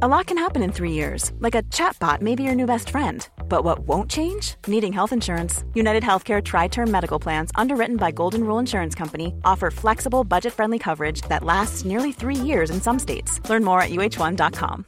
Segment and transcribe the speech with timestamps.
[0.00, 2.90] A lot can happen in three years, like a chatbot may be your new best
[2.90, 3.28] friend.
[3.48, 4.54] But what won't change?
[4.66, 5.64] Needing health insurance.
[5.74, 10.52] United Healthcare Tri Term Medical Plans, underwritten by Golden Rule Insurance Company, offer flexible, budget
[10.52, 13.40] friendly coverage that lasts nearly three years in some states.
[13.48, 14.84] Learn more at uh1.com.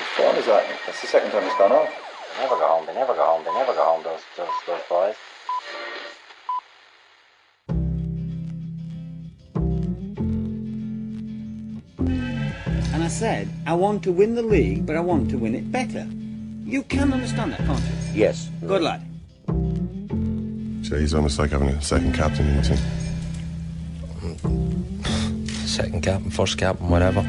[0.00, 0.66] Which one is that?
[0.86, 1.88] That's the second time it's gone off.
[2.36, 2.86] They never go home.
[2.86, 3.44] They never go home.
[3.44, 4.02] They never go home.
[4.02, 5.14] Those those those boys.
[13.06, 16.08] I said, I want to win the league, but I want to win it better.
[16.64, 17.92] You can understand that, can't you?
[18.14, 18.50] Yes.
[18.66, 19.00] Good lad.
[20.84, 22.78] So he's almost like having a second captain in the team.
[25.68, 27.22] Second captain, first captain, whatever.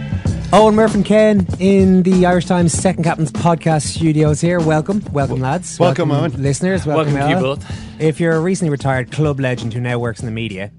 [0.50, 4.60] Eoin Murph and Ken in the Irish Times Second Captain's podcast studios here.
[4.60, 5.78] Welcome, welcome, lads.
[5.80, 6.36] welcome, Eoin.
[6.40, 6.88] listeners.
[6.88, 8.02] Welcome, Welcome to you both.
[8.02, 10.72] If you're a recently retired club legend who now works in the media,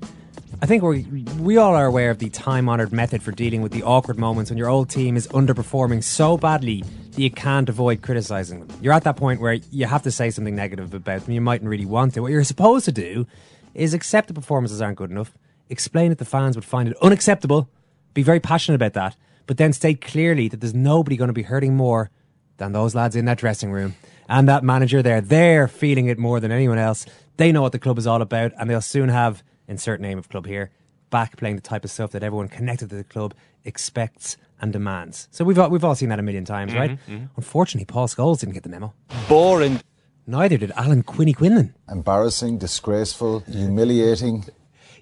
[0.61, 1.03] I think we
[1.39, 4.59] we all are aware of the time-honored method for dealing with the awkward moments when
[4.59, 8.79] your old team is underperforming so badly that you can't avoid criticizing them.
[8.83, 11.33] You're at that point where you have to say something negative about them.
[11.33, 12.23] You mightn't really want to.
[12.23, 13.25] What you're supposed to do
[13.73, 15.33] is accept the performances aren't good enough,
[15.69, 17.71] explain that the fans would find it unacceptable,
[18.13, 21.43] be very passionate about that, but then state clearly that there's nobody going to be
[21.43, 22.11] hurting more
[22.57, 23.95] than those lads in that dressing room
[24.29, 25.21] and that manager there.
[25.21, 27.07] They're feeling it more than anyone else.
[27.37, 30.29] They know what the club is all about, and they'll soon have, insert name of
[30.29, 30.71] club here,
[31.11, 35.29] back playing the type of stuff that everyone connected to the club expects and demands.
[35.31, 36.93] So we've all, we've all seen that a million times, right?
[36.93, 37.25] Mm-hmm, mm-hmm.
[37.37, 38.93] Unfortunately, Paul Scholes didn't get the memo.
[39.29, 39.81] Boring.
[40.27, 41.75] Neither did Alan Quinny Quinlan.
[41.89, 44.45] Embarrassing, disgraceful, humiliating.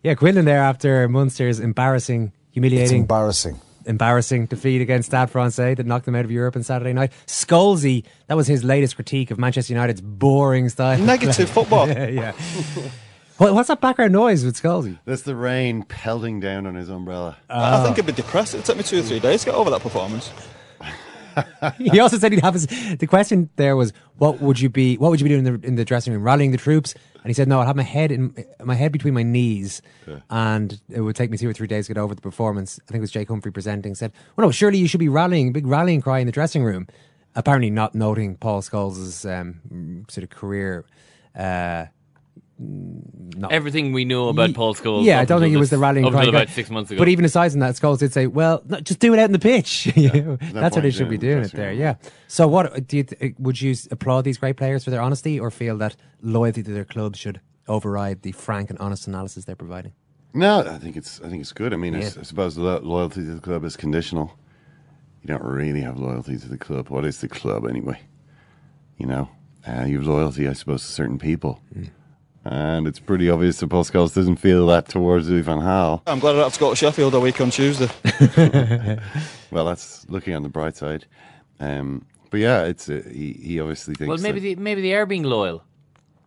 [0.02, 3.60] Yeah, Quinlan there after Munster's embarrassing, It's humiliating, embarrassing.
[3.86, 7.12] embarrassing defeat against Stade Francais that knocked them out of Europe on Saturday night.
[7.26, 10.98] Scholesy, that was his latest critique of Manchester United's boring style.
[10.98, 11.88] Negative football.
[11.88, 12.32] yeah, yeah.
[13.38, 14.98] What, what's that background noise with Scholesy?
[15.04, 17.36] That's the rain pelting down on his umbrella.
[17.50, 18.54] I think I'd be depressed.
[18.54, 20.32] It took me two or three days to get over that performance.
[21.78, 22.66] he also said he'd have his.
[22.96, 24.96] The question there was, what would you be?
[24.96, 26.22] What would you be doing in the, in the dressing room?
[26.22, 26.94] Rallying the troops?
[26.94, 29.82] And he said, no, I'd have my head in my head between my knees,
[30.30, 32.80] and it would take me two or three days to get over the performance.
[32.88, 33.94] I think it was Jake Humphrey presenting.
[33.94, 36.64] Said, well, no, surely you should be rallying, a big rallying cry in the dressing
[36.64, 36.86] room.
[37.34, 40.86] Apparently, not noting Paul Scholes' um, sort of career.
[41.34, 41.86] Uh,
[42.58, 45.04] not Everything we know about Ye- Paul Scholes.
[45.04, 46.24] Yeah, I don't think it was the rallying up cry.
[46.24, 46.98] about six months ago.
[46.98, 49.32] But even aside from that, Scholes did say, "Well, no, just do it out in
[49.32, 51.44] the pitch." You know, no That's how point they should be it in the doing
[51.44, 51.70] it there.
[51.70, 51.78] room.
[51.78, 51.94] Yeah.
[52.28, 55.50] So, what do you th- would you applaud these great players for their honesty, or
[55.50, 59.92] feel that loyalty to their club should override the frank and honest analysis they're providing?
[60.32, 61.74] No, I think it's I think it's good.
[61.74, 62.06] I mean, Yeah.
[62.18, 64.32] I suppose lo- loyalty to the club is conditional.
[65.22, 66.88] You don't really have loyalty to the club.
[66.88, 68.00] What is the club anyway?
[68.96, 69.28] You know,
[69.68, 71.60] uh, you have loyalty, I suppose, to certain people,
[72.50, 76.02] and it's pretty obvious that Paul Scholes doesn't feel that towards Louis van Gaal.
[76.06, 77.88] I'm glad I have to go to Sheffield a week on Tuesday.
[79.50, 81.06] Well, that's looking on the bright side.
[81.60, 84.94] Um, but yeah, it's uh, he, he obviously thinks well, maybe that- they, maybe they
[84.94, 85.62] are being loyal.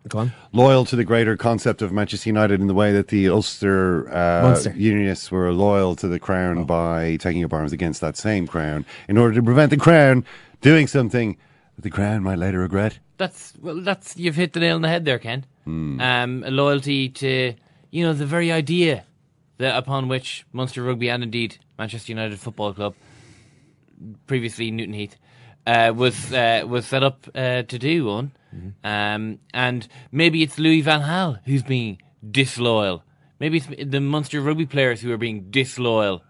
[0.08, 0.32] Go on.
[0.54, 4.58] loyal to the greater concept of Manchester United in the way that the Ulster, uh,
[4.74, 9.18] Unionists were loyal to the crown by taking up arms against that same crown in
[9.18, 10.24] order to prevent the crown
[10.62, 11.36] doing something
[11.76, 12.98] that the crown might later regret.
[13.20, 15.44] That's well, that's you've hit the nail on the head there, Ken.
[15.64, 16.00] Hmm.
[16.00, 17.52] Um, a loyalty to
[17.90, 19.04] you know the very idea
[19.58, 22.94] that upon which Munster Rugby and indeed Manchester United Football Club,
[24.26, 25.16] previously Newton Heath,
[25.66, 28.32] uh, was uh, was set up uh, to do on.
[28.56, 28.86] Mm-hmm.
[28.86, 32.00] Um, and maybe it's Louis Van Gaal who's being
[32.30, 33.04] disloyal.
[33.38, 36.22] Maybe it's the Munster Rugby players who are being disloyal.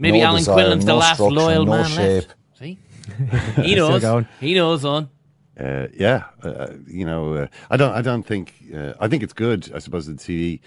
[0.00, 1.98] Maybe No Alan desire, Quinlan's the last loyal no man shape.
[1.98, 2.34] left.
[2.58, 2.78] See,
[3.62, 4.24] he knows.
[4.40, 5.08] He knows on.
[5.58, 9.32] Uh, yeah, uh, you know, uh, I don't, I don't think, uh, I think it's
[9.32, 9.72] good.
[9.74, 10.60] I suppose the TV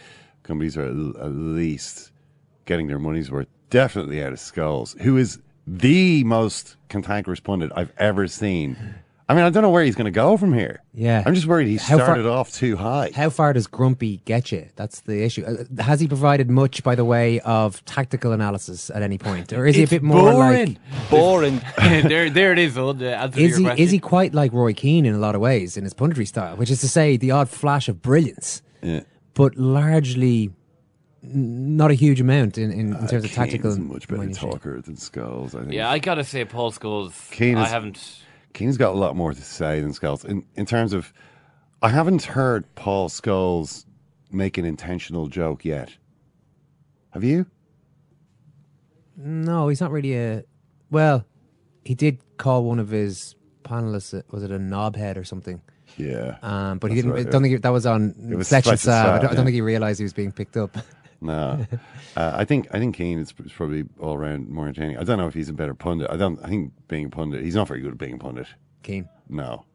[0.43, 2.11] companies are at least
[2.65, 3.47] getting their money's worth.
[3.69, 8.95] Definitely out of Scholes, who is the most cantankerous pundit I've ever seen.
[9.29, 10.81] I mean, I don't know where he's going to go from here.
[10.91, 11.21] Yeah.
[11.23, 13.11] I'm just worried he How far- started off too high.
[13.13, 14.67] How far does Grumpy get you?
[14.75, 15.45] That's the issue.
[15.45, 19.67] Uh, has he provided much by the way of tactical analysis at any point, or
[19.67, 20.79] is he a bit more boring.
[20.99, 21.09] like?
[21.11, 21.61] Boring.
[21.77, 22.75] there, there it is.
[22.75, 23.83] Old, the answer to Is your he question.
[23.83, 26.55] is he quite like Roy Keane in a lot of ways in his punditry style,
[26.55, 29.01] which is to say the odd flash of brilliance, Yeah.
[29.35, 30.49] but largely
[31.23, 33.75] n- not a huge amount in, in, in terms of tactical.
[33.75, 34.49] Keane's a much better minutia.
[34.49, 35.53] talker than Scholes.
[35.53, 35.73] I think.
[35.73, 37.29] Yeah, I gotta say, Paul Scholes.
[37.29, 38.23] Keane I is- haven't.
[38.53, 40.25] Keane's got a lot more to say than Scholes.
[40.25, 41.13] In in terms of,
[41.81, 43.85] I haven't heard Paul Scholes
[44.31, 45.95] make an intentional joke yet.
[47.11, 47.45] Have you?
[49.17, 50.43] No, he's not really a.
[50.91, 51.25] Well,
[51.83, 54.13] he did call one of his panelists.
[54.13, 55.61] a- Was it a knobhead or something?
[55.97, 56.37] Yeah.
[56.41, 57.11] Um, but he didn't.
[57.11, 57.49] right, I don't yeah.
[57.51, 59.55] think that was on It was Fletch and Fletch and I don't, I don't think
[59.55, 60.77] he realised he was being picked up.
[61.21, 61.65] No,
[62.15, 64.97] uh, I think I think Keane is, probably all around more entertaining.
[64.97, 66.07] I don't know if he's a better pundit.
[66.09, 66.39] I don't.
[66.43, 68.47] I think being a pundit, he's not very good at being a pundit.
[68.83, 69.09] Keane.
[69.27, 69.65] No,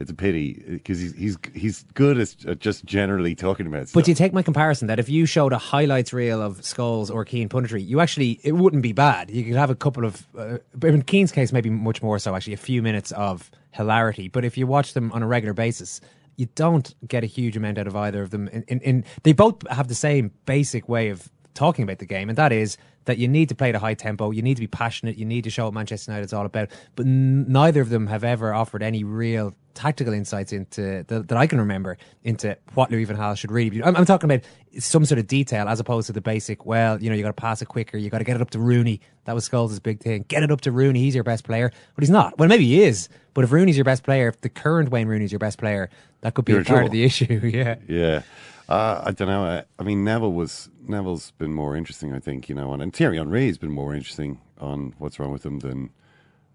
[0.00, 4.00] it's a pity because he's he's he's good at, just generally talking about stuff.
[4.02, 7.24] But you take my comparison that if you showed a highlights reel of Scholes or
[7.24, 9.30] Keane punditry, you actually it wouldn't be bad.
[9.30, 12.34] You could have a couple of, uh, but in Keane's case, maybe much more so.
[12.34, 14.28] Actually, a few minutes of hilarity.
[14.28, 16.00] But if you watch them on a regular basis,
[16.36, 18.48] you don't get a huge amount out of either of them.
[18.48, 22.28] In, in, in they both have the same basic way of talking about the game,
[22.28, 24.60] and that is that you need to play at a high tempo, you need to
[24.60, 26.68] be passionate, you need to show what Manchester United's all about.
[26.96, 31.38] But n- neither of them have ever offered any real tactical insights into that, that
[31.38, 33.82] I can remember into what Louis van Gaal should really be.
[33.82, 34.44] I'm, I'm talking about
[34.78, 36.66] some sort of detail as opposed to the basic.
[36.66, 38.50] Well, you know, you got to pass it quicker, you got to get it up
[38.50, 39.00] to Rooney.
[39.24, 40.26] That was Scholes' big thing.
[40.28, 41.00] Get it up to Rooney.
[41.00, 42.38] He's your best player, but he's not.
[42.38, 43.08] Well, maybe he is.
[43.32, 45.88] But if Rooney's your best player, if the current Wayne Rooney's your best player,
[46.20, 46.86] that could be part trouble.
[46.86, 47.40] of the issue.
[47.42, 47.76] yeah.
[47.88, 48.22] Yeah.
[48.68, 49.44] Uh, I don't know.
[49.44, 52.48] I, I mean, Neville was Neville's been more interesting, I think.
[52.50, 55.60] You know, and, and Thierry Henry has been more interesting on what's wrong with him
[55.60, 55.90] than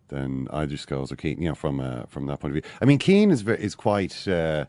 [0.10, 1.42] than either Scholes or Keane.
[1.42, 2.72] You know, from uh, from that point of view.
[2.82, 4.28] I mean, Keane is ve- is quite.
[4.28, 4.66] Uh,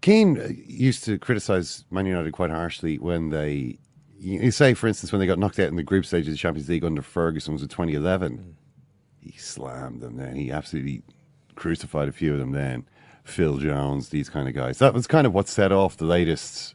[0.00, 3.78] Keane uh, used to criticize Man United quite harshly when they.
[4.18, 6.38] You say, for instance, when they got knocked out in the group stage of the
[6.38, 8.56] Champions League under Ferguson was in 2011.
[9.20, 10.36] He slammed them then.
[10.36, 11.02] He absolutely
[11.54, 12.86] crucified a few of them then.
[13.24, 14.78] Phil Jones, these kind of guys.
[14.78, 16.74] That was kind of what set off the latest,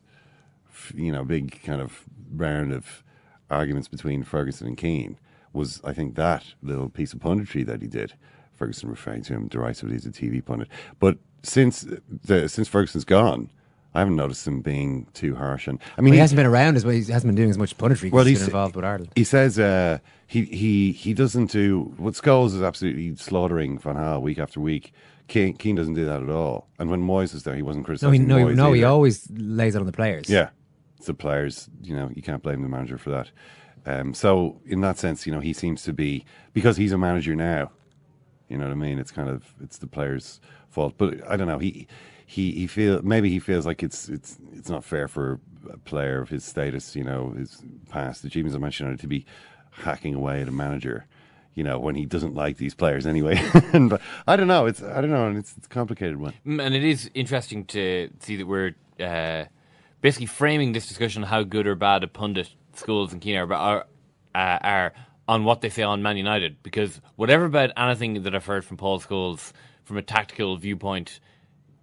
[0.94, 3.04] you know, big kind of round of
[3.50, 5.18] arguments between Ferguson and Keane.
[5.54, 8.14] Was I think that little piece of punditry that he did.
[8.54, 10.68] Ferguson referring to him derisively as a TV pundit.
[11.00, 11.86] But since
[12.26, 13.50] the since Ferguson's gone,
[13.96, 15.68] I haven't noticed him being too harsh.
[15.68, 16.94] And I mean, Well, he he- hasn't been around as well.
[16.94, 19.10] He hasn't been doing as much punditry well, he's involved with Ireland.
[19.16, 24.22] He says uh, he he he doesn't do what Scholes is absolutely slaughtering Van Gaal
[24.22, 24.94] week after week.
[25.28, 26.68] Keane, Keane doesn't do that at all.
[26.78, 28.28] And when Moyes was there, he wasn't No, he, criticizing.
[28.28, 30.30] no, he, Moyes no, he always lays it on the players.
[30.30, 30.50] Yeah,
[30.98, 31.70] it's the players.
[31.82, 33.32] You know, you can't blame the manager for that.
[33.86, 37.36] Um, so in that sense, you know, he seems to be because he's a manager
[37.36, 37.72] now.
[38.48, 39.00] You know what I mean?
[39.00, 40.40] It's kind of it's the players'
[40.70, 40.96] fault.
[40.98, 41.60] But I don't know.
[41.60, 41.88] He
[42.26, 45.40] he he feel maybe he feels like it's it's it's not fair for
[45.72, 49.26] a player of his status, you know, his past achievements at Manchester United to be
[49.72, 51.06] hacking away at a manager.
[51.54, 53.42] You know, when he doesn't like these players anyway.
[53.74, 54.66] but I don't know.
[54.68, 55.28] It's I don't know.
[55.28, 56.34] And it's it's a complicated one.
[56.46, 59.46] Mm, And it is interesting to see that we're uh,
[60.02, 63.86] basically framing this discussion how good or bad a pundit Scholes and Keane are, are,
[64.36, 64.94] uh, are
[65.28, 66.62] on what they say on Man United.
[66.64, 69.52] Because whatever about anything that I've heard from Paul Scholes
[69.84, 71.20] from a tactical viewpoint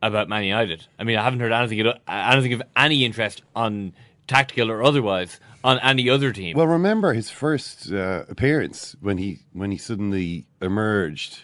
[0.03, 3.93] about Man United, I mean, I haven't heard anything, at- anything of any interest on
[4.27, 6.57] tactical or otherwise on any other team.
[6.57, 11.41] Well, remember his first uh, appearance when he when he suddenly emerged,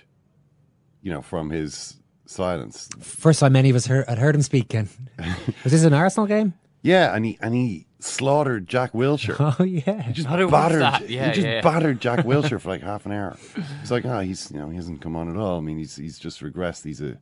[1.03, 2.89] you know, from his silence.
[3.01, 4.89] First time any of us heard, had heard him speak, Ken.
[5.65, 6.55] Was this an Arsenal game?
[6.83, 9.37] Yeah, and he and he slaughtered Jack Wilshere.
[9.59, 10.03] Oh, yeah.
[10.03, 10.83] He just How did- what's battered.
[10.83, 11.09] that?
[11.11, 11.61] Yeah, he just yeah.
[11.61, 13.37] battered Jack Wilshere for like half an hour.
[13.83, 15.59] It's like, ah, he's you know he hasn't come on at all.
[15.59, 16.85] I mean, he's he's just regressed.
[16.85, 17.17] He's a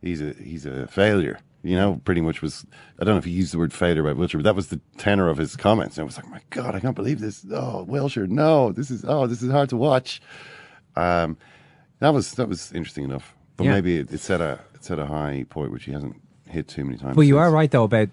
[0.00, 1.38] he's a he's a failure.
[1.64, 2.66] You know, pretty much was.
[2.98, 4.80] I don't know if he used the word failure about Wilshere, but that was the
[4.98, 5.96] tenor of his comments.
[5.96, 7.46] And I was like, my God, I can't believe this.
[7.52, 10.20] Oh, Wilshere, no, this is oh, this is hard to watch.
[10.96, 11.36] Um,
[12.00, 13.72] that was that was interesting enough, but Yeah.
[13.74, 16.16] maybe it, it set a it set a high point which he hasn't
[16.48, 17.16] hit too many times.
[17.16, 17.40] Well, you since.
[17.40, 18.08] are right though about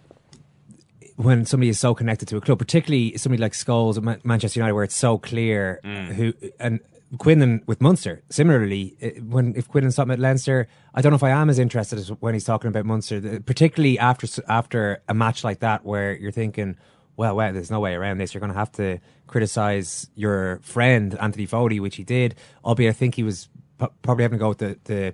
[1.27, 4.59] when somebody is so connected to a club, particularly somebody like Scholes at Man- Manchester
[4.59, 6.79] United, where it's so clear who and
[7.17, 8.21] Quinlan with Munster.
[8.29, 11.59] Similarly, eh, when if Quinlan's talking about Leinster, I don't know if I am as
[11.59, 16.15] interested as when he's talking about Munster, particularly after after a match like that where
[16.15, 16.77] you're thinking.
[17.17, 18.33] Well, well, there's no way around this.
[18.33, 22.35] You're going to have to criticise your friend Anthony Foley, which he did.
[22.63, 25.13] Albeit, I think he was p- probably having to go with the, the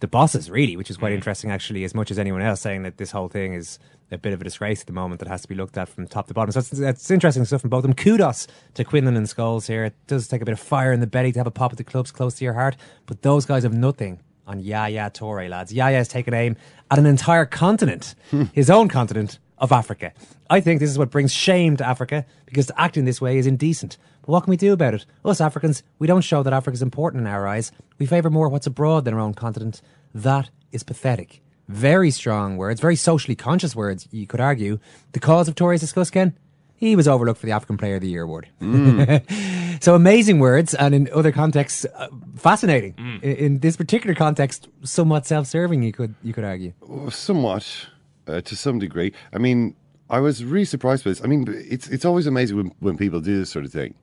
[0.00, 2.96] the bosses really, which is quite interesting actually, as much as anyone else saying that
[2.96, 3.78] this whole thing is
[4.12, 6.06] a bit of a disgrace at the moment that has to be looked at from
[6.06, 6.52] top to bottom.
[6.52, 7.94] So that's, that's interesting stuff from both of them.
[7.94, 9.84] Kudos to Quinlan and Scholes here.
[9.84, 11.78] It does take a bit of fire in the belly to have a pop at
[11.78, 12.76] the clubs close to your heart,
[13.06, 15.72] but those guys have nothing on Yaya Toure, lads.
[15.72, 16.56] Yaya has taken aim
[16.90, 18.44] at an entire continent, hmm.
[18.52, 20.12] his own continent of Africa.
[20.50, 23.38] I think this is what brings shame to Africa because to act in this way
[23.38, 23.96] is indecent.
[24.22, 25.06] But what can we do about it?
[25.24, 27.72] Us Africans, we don't show that Africa is important in our eyes.
[27.98, 29.80] We favour more what's abroad than our own continent.
[30.12, 31.41] That is pathetic.
[31.68, 34.78] Very strong words, very socially conscious words, you could argue.
[35.12, 36.36] The cause of Toure's discussed, Ken?
[36.76, 38.48] He was overlooked for the African Player of the Year award.
[39.80, 42.94] so amazing words, and in other contexts, uh, fascinating.
[42.94, 43.22] Mm.
[43.22, 45.84] In, in this particular context, somewhat self-serving.
[45.84, 46.72] You could you could argue.
[47.08, 47.86] Somewhat,
[48.26, 49.12] uh, to some degree.
[49.32, 49.76] I mean,
[50.10, 51.22] I was really surprised by this.
[51.22, 53.94] I mean, it's it's always amazing when, when people do this sort of thing,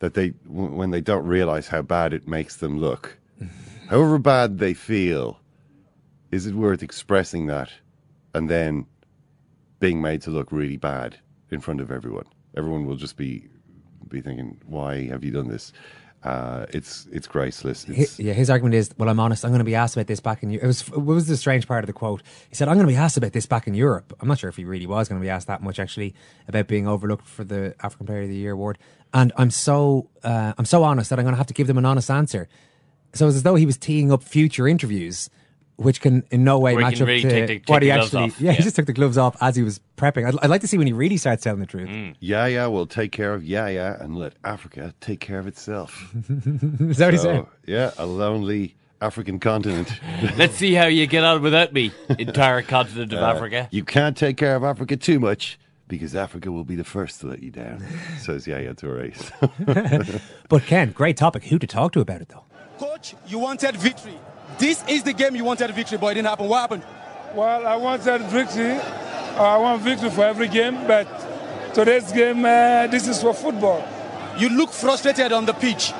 [0.00, 3.16] that they when they don't realize how bad it makes them look.
[3.88, 5.38] However bad they feel,
[6.36, 7.70] is it worth expressing that,
[8.34, 8.86] and then
[9.80, 11.18] being made to look really bad
[11.50, 12.26] in front of everyone?
[12.56, 13.48] Everyone will just be
[14.08, 15.72] be thinking, "Why have you done this?"
[16.22, 17.86] Uh, it's it's graceless.
[17.88, 19.44] It's, yeah, his argument is, well, I'm honest.
[19.44, 20.50] I'm going to be asked about this back in.
[20.50, 22.22] It was what was the strange part of the quote?
[22.50, 24.50] He said, "I'm going to be asked about this back in Europe." I'm not sure
[24.50, 26.14] if he really was going to be asked that much actually
[26.48, 28.76] about being overlooked for the African Player of the Year award.
[29.14, 31.78] And I'm so uh, I'm so honest that I'm going to have to give them
[31.78, 32.48] an honest answer.
[33.14, 35.30] So it's as though he was teeing up future interviews,
[35.76, 37.90] which can in no way Where match up really to take the- take what he
[37.90, 38.24] actually.
[38.24, 38.40] off.
[38.40, 40.26] Yeah, he just took the gloves off as he was prepping.
[40.26, 41.90] I'd, I'd like to see when he really starts telling the truth.
[42.20, 46.12] Yeah, yeah, we'll take care of yeah, yeah, and let Africa take care of itself.
[46.80, 47.46] Is that what he So, said?
[47.66, 49.92] Yeah, a lonely African continent.
[50.38, 53.68] Let's see how you get on without me, entire continent of Uh, Africa.
[53.70, 57.26] You can't take care of Africa too much because Africa will be the first to
[57.26, 57.84] let you down,
[58.18, 59.12] says Yaya Toure.
[60.48, 61.44] But Ken, great topic.
[61.44, 62.44] Who to talk to about it though?
[62.78, 64.18] Coach, you wanted victory.
[64.58, 66.48] This is the game you wanted victory, but it didn't happen.
[66.48, 66.82] What happened?
[67.34, 68.72] Well, I wanted victory.
[68.72, 71.06] Uh, I want victory for every game, but
[71.74, 73.86] today's game, uh, this is for football.
[74.38, 75.92] You look frustrated on the pitch.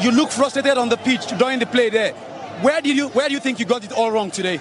[0.00, 2.12] You look frustrated on the pitch during the play there.
[2.62, 4.60] Where did you where do you think you got it all wrong today?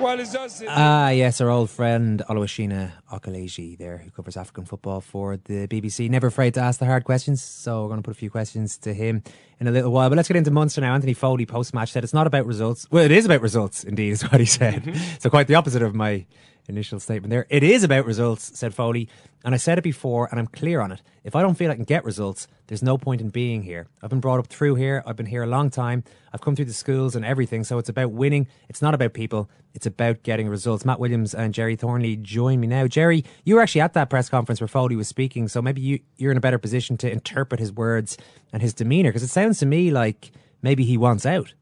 [0.00, 0.34] Well, it's.
[0.68, 6.10] Ah, yes, our old friend Oluwashina Okeleji there, who covers African football for the BBC.
[6.10, 8.76] Never afraid to ask the hard questions, so we're going to put a few questions
[8.78, 9.22] to him
[9.60, 10.08] in a little while.
[10.08, 10.94] But let's get into Munster now.
[10.94, 12.86] Anthony Foley post-match said it's not about results.
[12.90, 15.00] Well, it is about results, indeed, is what he said.
[15.20, 16.26] so quite the opposite of my
[16.68, 17.46] initial statement there.
[17.48, 19.08] It is about results, said Foley.
[19.44, 21.02] And I said it before, and I'm clear on it.
[21.22, 23.86] If I don't feel I can get results, there's no point in being here.
[24.02, 25.02] I've been brought up through here.
[25.06, 26.02] I've been here a long time.
[26.32, 27.62] I've come through the schools and everything.
[27.62, 28.48] So it's about winning.
[28.70, 29.50] It's not about people.
[29.74, 30.86] It's about getting results.
[30.86, 32.86] Matt Williams and Gerry Thornley join me now.
[32.86, 35.46] Gerry, you were actually at that press conference where Foley was speaking.
[35.48, 38.16] So maybe you, you're in a better position to interpret his words
[38.50, 39.10] and his demeanour.
[39.10, 40.32] Because it sounds to me like
[40.62, 41.52] maybe he wants out.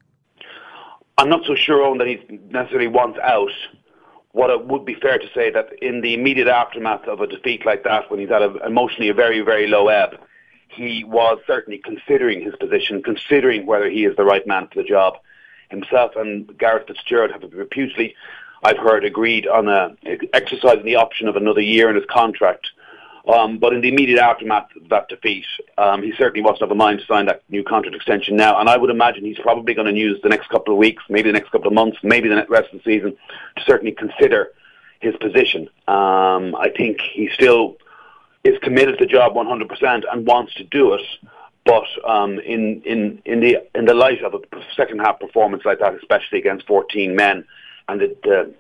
[1.19, 3.51] I'm not so sure, Eoin, that he necessarily wants out.
[4.33, 7.67] What it would be fair to say that in the immediate aftermath of a defeat
[7.67, 10.19] like that, when he's at a, emotionally a very, very low ebb,
[10.69, 14.89] he was certainly considering his position, considering whether he is the right man for the
[14.89, 15.19] job.
[15.69, 18.15] Himself and Garrett Fitzgerald have reputedly,
[18.63, 19.95] I've heard, agreed on a,
[20.33, 22.71] exercising the option of another year in his contract.
[23.29, 25.45] Um, but in the immediate aftermath of that defeat,
[25.79, 28.59] um, he certainly wasn't of a mind to sign that new contract extension now.
[28.59, 31.29] And I would imagine he's probably going to use the next couple of weeks, maybe
[31.31, 33.17] the next couple of months, maybe the rest of the season
[33.57, 34.51] to certainly consider
[35.01, 35.69] his position.
[35.87, 37.77] Um, I think he still
[38.45, 41.03] is committed to the job 100% and wants to do it.
[41.65, 44.41] But um, in, in, in, the, in the light of a
[44.77, 47.45] second half performance like that, especially against 14 men,
[47.89, 48.55] and the, the,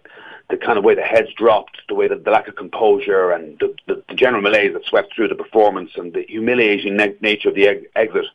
[0.50, 3.58] the kind of way the heads dropped, the way that the lack of composure and
[3.58, 7.48] the, the, the general malaise that swept through the performance and the humiliating ne- nature
[7.48, 8.26] of the ex- exit,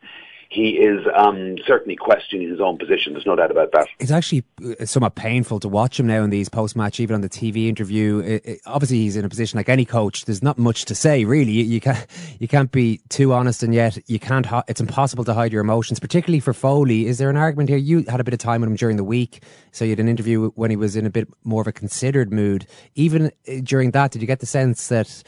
[0.50, 3.14] he is um, certainly questioning his own position.
[3.14, 3.88] There's no doubt about that.
[4.00, 7.30] It's actually uh, somewhat painful to watch him now in these post-match, even on the
[7.30, 8.20] TV interview.
[8.20, 10.26] It, it, obviously, he's in a position like any coach.
[10.26, 11.52] There's not much to say, really.
[11.52, 12.06] You, you can't
[12.40, 14.48] you can't be too honest, and yet you can't.
[14.68, 17.08] It's impossible to hide your emotions, particularly for Foley.
[17.08, 17.78] Is there an argument here?
[17.78, 20.08] You had a bit of time with him during the week, so you had an
[20.08, 22.68] interview when he was in a bit more of a considered mood.
[22.96, 25.24] Even uh, during that, did you get the sense that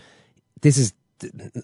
[0.62, 0.94] this is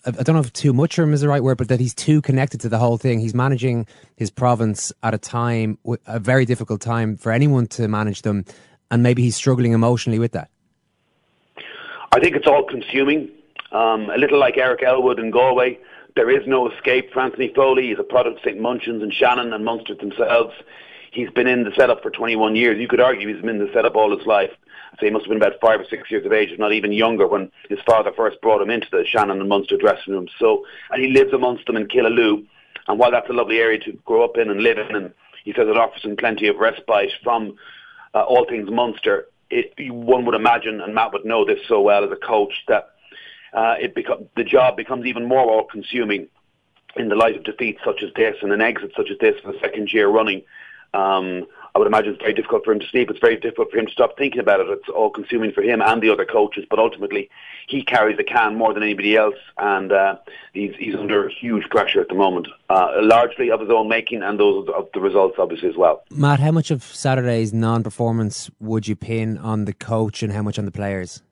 [0.06, 1.94] I don't know if too much for him is the right word, but that he's
[1.94, 3.20] too connected to the whole thing.
[3.20, 8.22] He's managing his province at a time, a very difficult time for anyone to manage
[8.24, 8.46] them,
[8.92, 10.50] and maybe he's struggling emotionally with that.
[12.12, 13.30] I think it's all consuming.
[13.72, 15.78] Um, a little like Eric Elwood in Galway.
[16.16, 17.90] There is no escape for Anthony Foley.
[17.90, 18.60] He's a product of St.
[18.60, 20.54] Munchins and Shannon and Munster themselves.
[21.12, 22.80] He's been in the setup for 21 years.
[22.80, 24.52] You could argue he's been in the setup all his life.
[25.00, 26.92] I'd he must have been about five or six years of age, if not even
[26.92, 30.28] younger, when his father first brought him into the Shannon and Munster dressing room.
[30.40, 32.46] So, and he lives amongst them in Killaloe.
[32.88, 35.54] And while that's a lovely area to grow up in and live in, and he
[35.54, 37.58] says it offers him plenty of respite from
[38.14, 42.04] uh, all things Munster, it, one would imagine, and Matt would know this so well
[42.04, 42.90] as a coach, that
[43.54, 46.28] uh, it become, the job becomes even more all-consuming
[46.96, 49.52] in the light of defeats such as this and an exit such as this for
[49.52, 50.42] the second year running.
[50.94, 53.10] Um, I would imagine it's very difficult for him to sleep.
[53.10, 54.68] It's very difficult for him to stop thinking about it.
[54.70, 56.66] It's all consuming for him and the other coaches.
[56.70, 57.30] But ultimately,
[57.68, 60.16] he carries the can more than anybody else, and uh,
[60.54, 64.40] he's, he's under huge pressure at the moment, uh, largely of his own making and
[64.40, 66.02] those of the results, obviously, as well.
[66.10, 70.44] Matt, how much of Saturday's non performance would you pin on the coach and how
[70.44, 71.24] much on the players?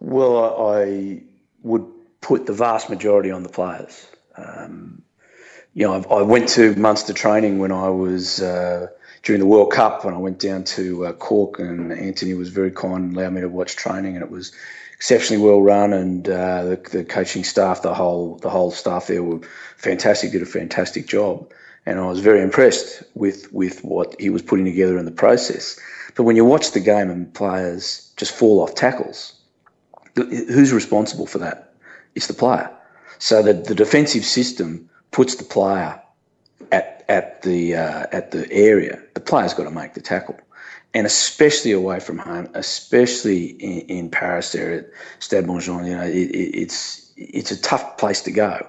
[0.00, 1.22] Well, I
[1.62, 1.86] would
[2.20, 4.06] put the vast majority on the players.
[4.36, 5.00] Um,
[5.72, 8.88] you know, I've, i went to Munster training when I was uh,
[9.26, 12.70] during the World Cup, when I went down to uh, Cork, and Anthony was very
[12.70, 14.52] kind and allowed me to watch training, and it was
[14.92, 19.24] exceptionally well run, and uh, the, the, coaching staff, the whole the whole staff there
[19.24, 19.40] were
[19.78, 21.52] fantastic, did a fantastic job,
[21.86, 25.76] and I was very impressed with with what he was putting together in the process.
[26.14, 29.32] But when you watch the game and players just fall off tackles,
[30.14, 31.74] who's responsible for that?
[32.14, 32.70] It's the player.
[33.18, 36.00] So that the defensive system puts the player
[36.72, 39.00] at at the uh, at the area.
[39.14, 40.38] The player's got to make the tackle
[40.96, 44.86] and especially away from home, especially in, in Paris there at
[45.18, 48.66] Stade Bonjean, you know, it, it, it's it's a tough place to go.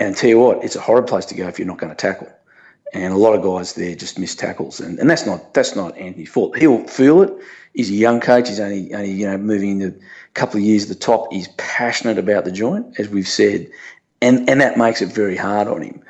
[0.00, 1.96] And tell you what, it's a horrid place to go if you're not going to
[1.96, 2.28] tackle.
[2.94, 5.94] And a lot of guys there just miss tackles, and, and that's not that's not
[5.98, 6.56] Anthony's fault.
[6.56, 7.34] He'll feel it.
[7.74, 8.48] He's a young coach.
[8.48, 11.30] He's only only you know moving into a couple of years at the top.
[11.30, 13.68] He's passionate about the joint, as we've said,
[14.22, 16.02] and and that makes it very hard on him.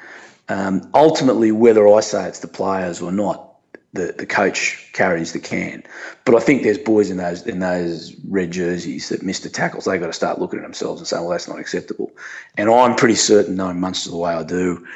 [0.48, 3.46] Um, ultimately, whether I say it's the players or not,
[3.92, 5.82] the, the coach carries the can.
[6.24, 9.84] But I think there's boys in those in those red jerseys that miss the tackles.
[9.84, 12.12] They've got to start looking at themselves and saying, well, that's not acceptable.
[12.56, 14.86] And I'm pretty certain, knowing Munster the way I do,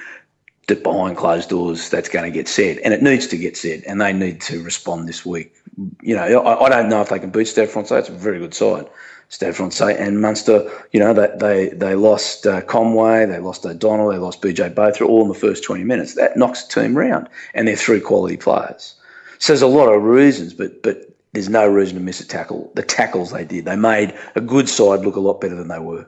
[0.69, 2.79] that behind closed doors that's going to get said.
[2.79, 3.83] And it needs to get said.
[3.87, 5.55] And they need to respond this week.
[6.03, 7.99] You know, I, I don't know if they can beat Stade Francais.
[7.99, 8.89] It's a very good side.
[9.31, 14.11] Stade Francais and Munster, you know, they they, they lost uh, Conway, they lost O'Donnell,
[14.11, 16.15] they lost BJ Botha all in the first 20 minutes.
[16.15, 18.97] That knocks the team round, and they're three quality players.
[19.39, 22.73] So there's a lot of reasons, but but there's no reason to miss a tackle.
[22.75, 25.79] The tackles they did, they made a good side look a lot better than they
[25.79, 26.07] were.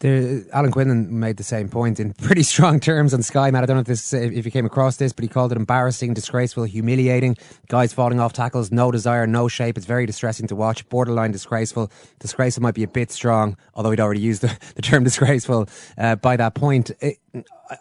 [0.00, 3.64] The, Alan Quinlan made the same point in pretty strong terms on Sky, Matt.
[3.64, 6.14] I don't know if this if you came across this, but he called it embarrassing,
[6.14, 7.36] disgraceful, humiliating.
[7.68, 9.76] Guys falling off tackles, no desire, no shape.
[9.76, 10.88] It's very distressing to watch.
[10.88, 11.90] Borderline disgraceful.
[12.20, 16.14] Disgraceful might be a bit strong, although he'd already used the, the term disgraceful uh,
[16.16, 16.92] by that point.
[17.00, 17.18] It,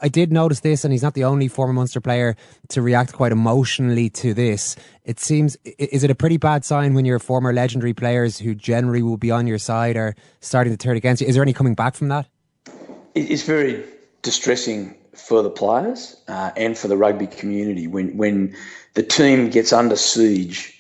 [0.02, 2.36] I did notice this, and he's not the only former Munster player
[2.70, 4.76] to react quite emotionally to this.
[5.04, 9.02] It seems, is it a pretty bad sign when your former legendary players who generally
[9.02, 11.28] will be on your side are starting to turn against you?
[11.28, 12.28] Is there any coming back from that?
[13.16, 13.84] It's very
[14.22, 18.56] distressing for the players uh, and for the rugby community when, when
[18.94, 20.78] the team gets under siege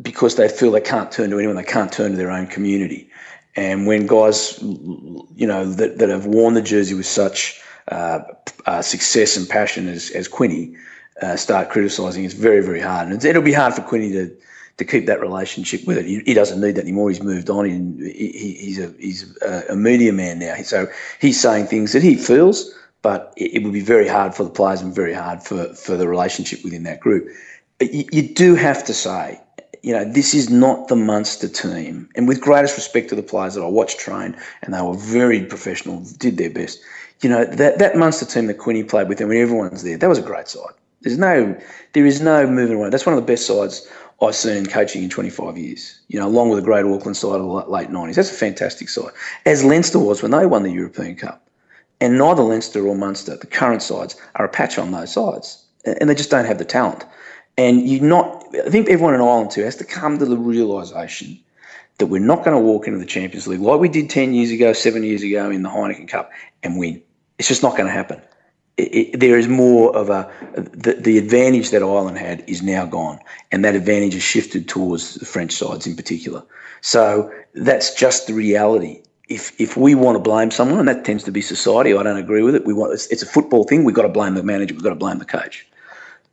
[0.00, 3.10] because they feel they can't turn to anyone, they can't turn to their own community.
[3.56, 8.20] And when guys, you know, that, that have worn the jersey with such uh,
[8.66, 10.76] uh, success and passion as, as Quinny
[11.22, 13.08] uh, start criticising, it's very, very hard.
[13.08, 14.36] And it'll be hard for Quinny to,
[14.76, 16.04] to keep that relationship with it.
[16.04, 17.08] He, he doesn't need that anymore.
[17.08, 17.64] He's moved on.
[17.64, 20.56] He, he's a he's a, a media man now.
[20.62, 20.86] So
[21.18, 24.50] he's saying things that he feels, but it, it would be very hard for the
[24.50, 27.26] players and very hard for, for the relationship within that group.
[27.78, 29.40] But you, you do have to say
[29.86, 32.08] you know, this is not the Munster team.
[32.16, 35.44] And with greatest respect to the players that I watched train, and they were very
[35.44, 36.80] professional, did their best.
[37.20, 40.08] You know, that, that Munster team that Quinny played with, and when everyone's there, that
[40.08, 40.72] was a great side.
[41.02, 41.56] There's no,
[41.92, 42.90] there is no moving away.
[42.90, 43.88] That's one of the best sides
[44.20, 46.00] I've seen in coaching in 25 years.
[46.08, 48.16] You know, along with the great Auckland side of the late 90s.
[48.16, 49.12] That's a fantastic side.
[49.44, 51.48] As Leinster was when they won the European Cup.
[52.00, 55.64] And neither Leinster or Munster, the current sides, are a patch on those sides.
[55.84, 57.04] And they just don't have the talent.
[57.58, 61.38] And you not, I think everyone in Ireland too has to come to the realisation
[61.98, 64.50] that we're not going to walk into the Champions League like we did 10 years
[64.50, 66.30] ago, seven years ago in the Heineken Cup
[66.62, 67.02] and win.
[67.38, 68.20] It's just not going to happen.
[68.76, 72.84] It, it, there is more of a the, the advantage that Ireland had is now
[72.84, 73.18] gone,
[73.50, 76.42] and that advantage has shifted towards the French sides in particular.
[76.82, 79.02] So that's just the reality.
[79.30, 82.18] If if we want to blame someone, and that tends to be society, I don't
[82.18, 82.66] agree with it.
[82.66, 83.84] We want it's, it's a football thing.
[83.84, 84.74] We've got to blame the manager.
[84.74, 85.66] We've got to blame the coach.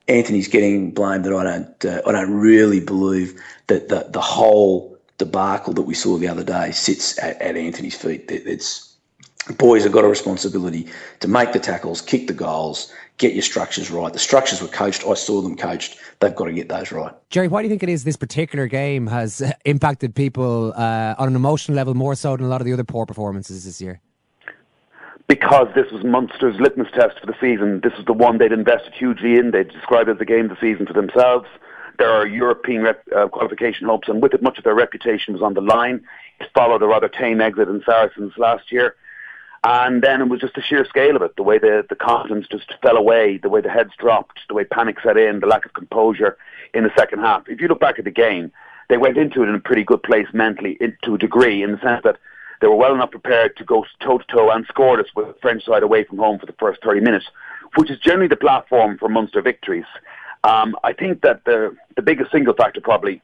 [0.08, 4.98] Anthony's getting blamed that I don't uh, I don't really believe that the the whole
[5.18, 8.26] debacle that we saw the other day sits at, at Anthony's feet.
[8.30, 8.94] It's
[9.58, 10.88] boys have got a responsibility
[11.20, 14.12] to make the tackles, kick the goals, get your structures right.
[14.12, 15.06] The structures were coached.
[15.06, 15.98] I saw them coached.
[16.20, 17.14] They've got to get those right.
[17.30, 21.28] Gerry, why do you think it is this particular game has impacted people uh, on
[21.28, 24.02] an emotional level more so than a lot of the other poor performances this year?
[25.34, 27.82] Because this was Munster's litmus test for the season.
[27.82, 29.50] This is the one they'd invested hugely in.
[29.50, 31.48] They described as the game of the season for themselves.
[31.98, 35.42] There are European rep, uh, qualification hopes, and with it, much of their reputation was
[35.42, 36.06] on the line.
[36.40, 38.96] It followed a rather tame exit in Saracens last year.
[39.64, 42.46] And then it was just the sheer scale of it, the way the, the confidence
[42.48, 45.66] just fell away, the way the heads dropped, the way panic set in, the lack
[45.66, 46.38] of composure
[46.76, 47.42] in the second half.
[47.48, 48.52] If you look back at the game,
[48.88, 51.80] they went into it in a pretty good place mentally to a degree in the
[51.80, 52.20] sense that
[52.62, 55.36] they were well enough prepared to go toe to toe and score this with the
[55.42, 57.26] French side away from home for the first 30 minutes,
[57.76, 59.86] which is generally the platform for Munster victories.
[60.44, 63.22] Um, I think that the the biggest single factor probably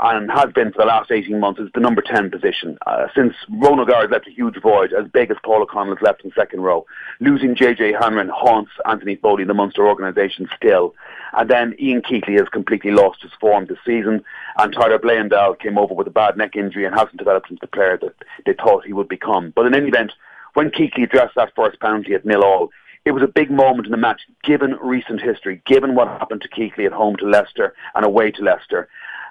[0.00, 2.78] and has been for the last 18 months is the number 10 position.
[2.86, 6.02] Uh, since Ron O'Gara has left a huge void, as big as Paul O'Connell has
[6.02, 6.86] left in second row,
[7.20, 10.94] losing JJ Hanrahan haunts Anthony Foley, in the Munster organisation, still.
[11.32, 14.22] And then Ian Keatley has completely lost his form this season,
[14.56, 17.66] and Tyler Bleyendaal came over with a bad neck injury and hasn't developed into the
[17.66, 18.14] player that
[18.46, 19.52] they thought he would become.
[19.54, 20.12] But in any event,
[20.54, 22.70] when Keatley addressed that first penalty at nil all,
[23.04, 26.48] it was a big moment in the match, given recent history, given what happened to
[26.48, 28.88] Keatley at home to Leicester and away to Leicester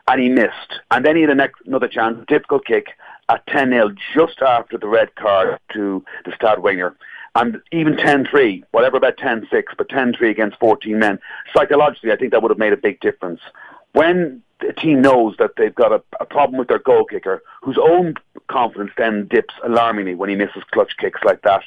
[0.08, 0.80] and he missed.
[0.92, 2.88] And then he had next, another chance, difficult kick
[3.30, 6.96] at 10 0 just after the red card to the Stade winger.
[7.36, 11.20] And even 10 3, whatever about 10 6, but 10 3 against 14 men,
[11.56, 13.42] psychologically, I think that would have made a big difference.
[13.94, 17.78] When a team knows that they've got a, a problem with their goal kicker, whose
[17.78, 18.16] own
[18.48, 21.62] confidence then dips alarmingly when he misses clutch kicks like that,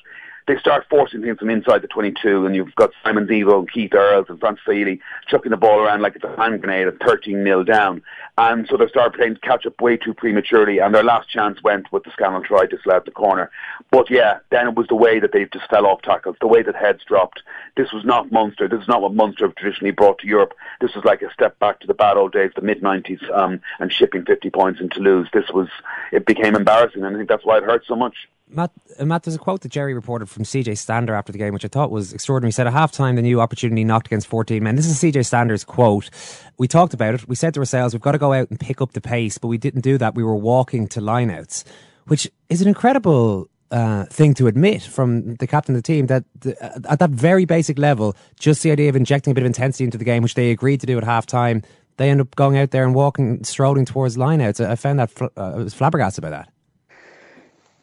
[0.51, 3.95] they start forcing things from inside the 22, and you've got Simon Zebo and Keith
[3.95, 7.45] Earls and Francis Saili chucking the ball around like it's a hand grenade at 13
[7.45, 8.03] nil down.
[8.37, 11.93] And so they start playing catch up way too prematurely, and their last chance went
[11.93, 13.49] with the Scannell try out the corner.
[13.93, 16.63] But yeah, then it was the way that they just fell off tackles, the way
[16.63, 17.43] that heads dropped.
[17.77, 18.67] This was not Munster.
[18.67, 20.55] This is not what Munster have traditionally brought to Europe.
[20.81, 23.61] This was like a step back to the bad old days, the mid 90s, um,
[23.79, 25.29] and shipping 50 points in Toulouse.
[25.33, 25.69] This was,
[26.11, 28.17] it became embarrassing, and I think that's why it hurt so much.
[28.53, 31.53] Matt, uh, Matt, there's a quote that Gerry reported from CJ Stander after the game,
[31.53, 32.49] which I thought was extraordinary.
[32.49, 34.77] He said, At half time, the new opportunity knocked against 14 men.
[34.77, 36.11] This is CJ Stander's quote.
[36.59, 37.29] We talked about it.
[37.29, 39.49] We said to ourselves, we've got to go out and pick up the pace, but
[39.49, 40.15] we didn't do that.
[40.15, 41.65] We were walking to lineouts,
[42.07, 46.25] which is an incredible uh, thing to admit from the captain of the team that
[46.41, 49.47] the, uh, at that very basic level, just the idea of injecting a bit of
[49.47, 51.63] intensity into the game, which they agreed to do at half time,
[51.99, 54.65] they end up going out there and walking, strolling towards lineouts.
[54.65, 56.49] I found that, fl- uh, I was flabbergasted by that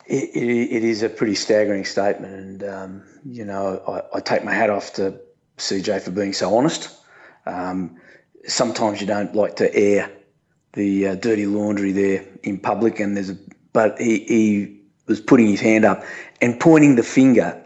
[0.07, 4.53] it, it, is a pretty staggering statement, and um, you know I, I, take my
[4.53, 5.19] hat off to
[5.57, 6.95] CJ for being so honest.
[7.45, 7.97] Um,
[8.45, 10.11] sometimes you don't like to air
[10.73, 13.37] the uh, dirty laundry there in public, and there's a
[13.73, 16.03] but he, he was putting his hand up
[16.41, 17.61] and pointing the finger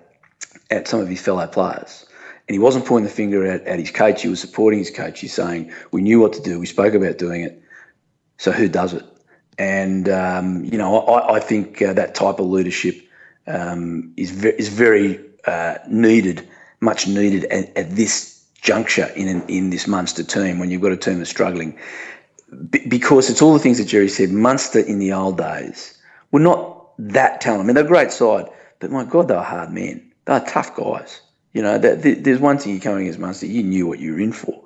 [0.69, 2.05] at some of his fellow players.
[2.47, 5.19] And he wasn't pointing the finger at, at his coach, he was supporting his coach.
[5.19, 7.61] He's saying, We knew what to do, we spoke about doing it,
[8.37, 9.05] so who does it?
[9.57, 12.95] And um, you know, I, I think uh, that type of leadership
[13.47, 16.47] um, is ve- is very uh, needed,
[16.79, 20.97] much needed at, at, this juncture in in this Munster team when you've got a
[20.97, 21.77] team that's struggling,
[22.69, 24.31] B- because it's all the things that Gerry said.
[24.31, 25.97] Munster in the old days
[26.31, 27.65] were not that talented.
[27.65, 28.47] I mean, they're a great side,
[28.79, 30.11] but my God, they were hard men.
[30.25, 31.21] They were tough guys.
[31.53, 34.31] You know, there's one thing you're coming against Munster, you knew what you were in
[34.31, 34.63] for.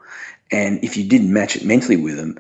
[0.52, 2.38] And if you didn't match it mentally with them,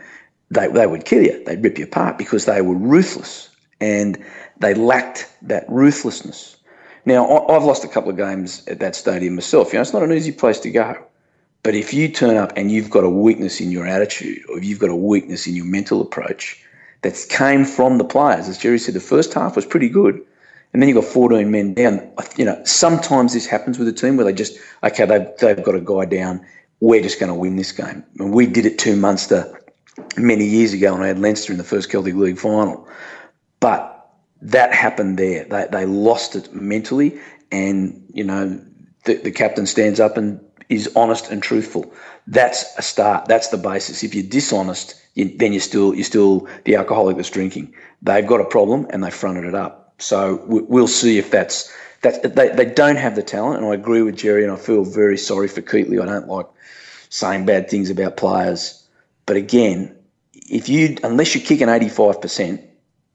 [0.51, 1.43] they, they would kill you.
[1.43, 4.23] They'd rip you apart because they were ruthless and
[4.59, 6.57] they lacked that ruthlessness.
[7.05, 9.71] Now, I've lost a couple of games at that stadium myself.
[9.71, 10.97] You know, it's not an easy place to go.
[11.61, 14.65] But if you turn up and you've got a weakness in your attitude or if
[14.65, 16.63] you've got a weakness in your mental approach
[17.01, 20.21] that came from the players, as Gerry said, the first half was pretty good.
[20.73, 22.11] And then you've got 14 men down.
[22.37, 25.75] You know, sometimes this happens with a team where they just, okay, they've, they've got
[25.75, 26.45] a guy down.
[26.81, 28.03] We're just going to win this game.
[28.19, 29.59] And we did it to Munster
[30.17, 32.87] many years ago when I had Leinster in the first Celtic League final.
[33.59, 33.91] But
[34.41, 35.45] that happened there.
[35.45, 37.19] They, they lost it mentally,
[37.51, 38.61] and you know
[39.05, 41.91] the, the captain stands up and is honest and truthful.
[42.27, 43.25] That's a start.
[43.25, 44.03] That's the basis.
[44.03, 47.73] If you're dishonest, you, then you're still you're still the alcoholic that's drinking.
[48.01, 49.93] They've got a problem and they fronted it up.
[49.99, 52.35] So we'll see if that's that.
[52.35, 55.17] They, they don't have the talent, and I agree with Gerry, and I feel very
[55.17, 56.01] sorry for Keatley.
[56.01, 56.47] I don't like
[57.09, 58.84] saying bad things about players
[59.25, 59.95] but again,
[60.33, 62.63] if you unless you're kicking 85%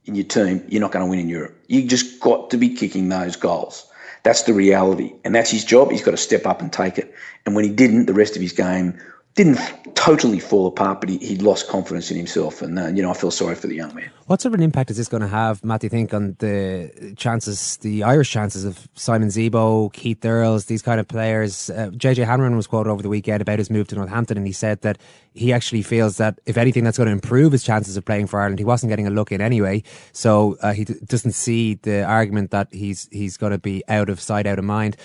[0.06, 1.56] in your team, you're not going to win in Europe.
[1.68, 3.86] You just got to be kicking those goals.
[4.22, 5.90] That's the reality, and that's his job.
[5.90, 7.14] He's got to step up and take it.
[7.46, 9.00] And when he didn't, the rest of his game
[9.34, 9.58] didn't
[9.94, 12.62] totally fall apart, but he, he lost confidence in himself.
[12.62, 14.10] And, uh, you know, I feel sorry for the young man.
[14.26, 16.36] What sort of an impact is this going to have, Matt, do you think, on
[16.38, 21.70] the chances, the Irish chances of Simon Zebo, Keith Earls, these kind of players?
[21.70, 24.52] Uh, JJ Hanrahan was quoted over the weekend about his move to Northampton, and he
[24.52, 24.98] said that
[25.34, 28.40] he actually feels that, if anything, that's going to improve his chances of playing for
[28.40, 28.58] Ireland.
[28.58, 32.50] He wasn't getting a look in anyway, so uh, he d- doesn't see the argument
[32.52, 34.96] that he's he's going to be out of sight, out of mind.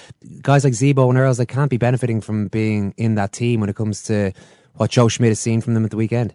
[0.42, 3.70] Guys like Zebo and Earls, they can't be benefiting from being in that team when
[3.70, 4.15] it comes to
[4.76, 6.34] what Joe Schmidt has seen from them at the weekend?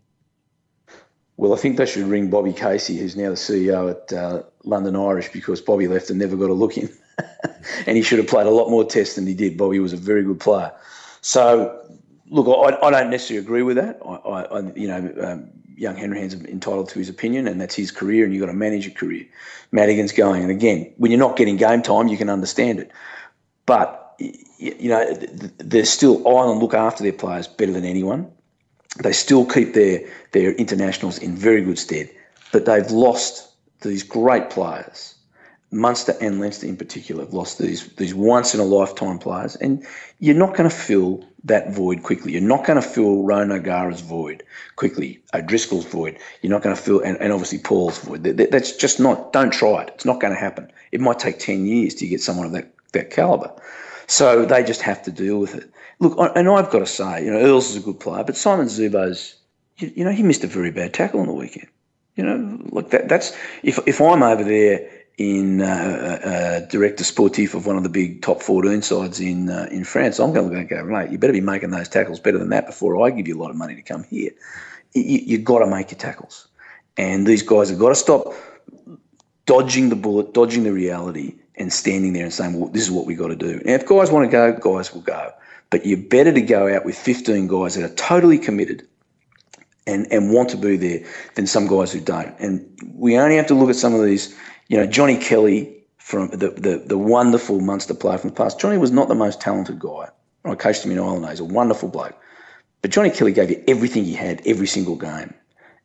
[1.37, 4.95] Well, I think they should ring Bobby Casey, who's now the CEO at uh, London
[4.95, 6.91] Irish, because Bobby left and never got a look in.
[7.87, 9.57] and he should have played a lot more tests than he did.
[9.57, 10.71] Bobby was a very good player.
[11.23, 13.99] So, look, I, I don't necessarily agree with that.
[14.05, 18.25] I, I you know, um, young Hanrahan's entitled to his opinion, and that's his career,
[18.25, 19.25] and you've got to manage your career.
[19.73, 22.91] Madigan's going, and again, when you're not getting game time, you can understand it.
[23.65, 24.00] But
[24.59, 25.15] you know,
[25.59, 28.31] there's still Ireland look after their players better than anyone.
[29.03, 32.11] They still keep their their internationals in very good stead,
[32.53, 33.49] but they've lost
[33.81, 35.15] these great players
[35.73, 39.87] Munster and Leinster in particular have lost these these once in a lifetime players, and
[40.19, 42.33] you're not going to fill that void quickly.
[42.33, 44.43] You're not going to fill Ronan O'Gara's void
[44.75, 46.19] quickly, O'Driscoll's void.
[46.43, 48.25] You're not going to fill, and, and obviously Paul's void.
[48.25, 49.33] That, that's just not.
[49.33, 49.93] Don't try it.
[49.95, 50.73] It's not going to happen.
[50.91, 53.53] It might take ten years to get someone of that that caliber.
[54.11, 55.71] So they just have to deal with it.
[56.01, 58.67] Look, and I've got to say, you know, Earls is a good player, but Simon
[58.67, 59.37] Zebo's,
[59.79, 61.69] you, you know, he missed a very bad tackle on the weekend.
[62.17, 63.09] You know, like that.
[63.09, 67.89] That's if if I'm over there in uh, uh, director sportif of one of the
[67.89, 71.33] big top 14 sides in uh, in France, I'm going to go, mate, you better
[71.33, 73.77] be making those tackles better than that before I give you a lot of money
[73.77, 74.33] to come here.
[74.93, 76.49] You, you've got to make your tackles.
[76.97, 78.35] And these guys have got to stop
[79.47, 83.07] dodging the bullet, dodging the reality, and standing there and saying, well, this is what
[83.07, 83.61] we've got to do.
[83.65, 85.33] Now, if guys want to go, guys will go.
[85.71, 88.87] But you're better to go out with 15 guys that are totally committed
[89.87, 92.35] and, and want to be there than some guys who don't.
[92.41, 94.37] And we only have to look at some of these
[94.71, 98.61] you know, Johnny Kelly from the, the, the wonderful Munster player from the past.
[98.61, 100.09] Johnny was not the most talented guy.
[100.45, 101.29] I coached him in Ireland.
[101.29, 102.17] He's a wonderful bloke.
[102.81, 105.35] But Johnny Kelly gave you everything he had every single game.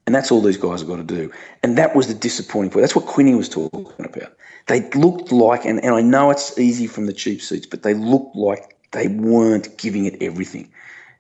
[0.05, 1.31] And that's all these guys have got to do.
[1.63, 2.83] And that was the disappointing point.
[2.83, 4.33] That's what Quinny was talking about.
[4.67, 7.93] They looked like, and, and I know it's easy from the cheap seats, but they
[7.93, 10.71] looked like they weren't giving it everything.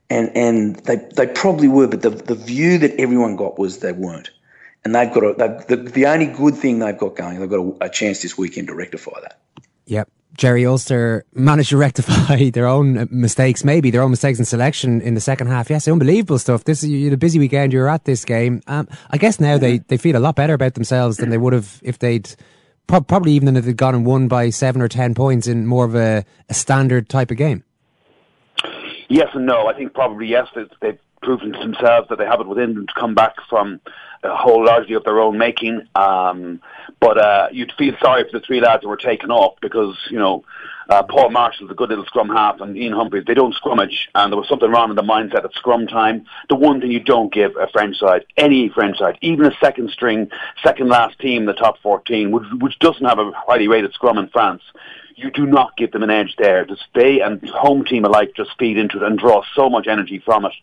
[0.09, 3.91] And and they, they probably were, but the, the view that everyone got was they
[3.91, 4.29] weren't
[4.85, 7.85] and they've got a, the, the only good thing they've got going, they've got a,
[7.85, 9.41] a chance this weekend to rectify that.
[9.87, 10.09] Yep.
[10.37, 15.13] Gerry Ulster managed to rectify their own mistakes, maybe their own mistakes in selection in
[15.13, 15.69] the second half.
[15.69, 16.63] Yes, unbelievable stuff.
[16.63, 17.73] This you had a busy weekend.
[17.73, 18.61] You were at this game.
[18.67, 21.53] Um, I guess now they, they feel a lot better about themselves than they would
[21.53, 22.33] have if they'd
[22.87, 25.85] pro- probably even if they'd gone and won by seven or ten points in more
[25.85, 27.63] of a, a standard type of game.
[29.07, 29.67] Yes and no.
[29.67, 30.47] I think probably yes.
[30.81, 33.81] They've proven to themselves that they have it within them to come back from
[34.23, 35.87] a whole largely of their own making.
[35.95, 36.61] Um,
[36.99, 40.19] but uh, you'd feel sorry for the three lads that were taken off because, you
[40.19, 40.43] know,
[40.87, 44.31] uh, Paul Marshall's a good little scrum half and Ian Humphreys, they don't scrummage and
[44.31, 46.25] there was something wrong in the mindset at scrum time.
[46.47, 49.89] The one thing you don't give a French side, any French side, even a second
[49.89, 50.29] string,
[50.63, 54.19] second last team in the top 14, which, which doesn't have a highly rated scrum
[54.19, 54.61] in France,
[55.15, 56.65] you do not give them an edge there.
[56.65, 60.21] Just they and home team alike just feed into it and draw so much energy
[60.23, 60.53] from it.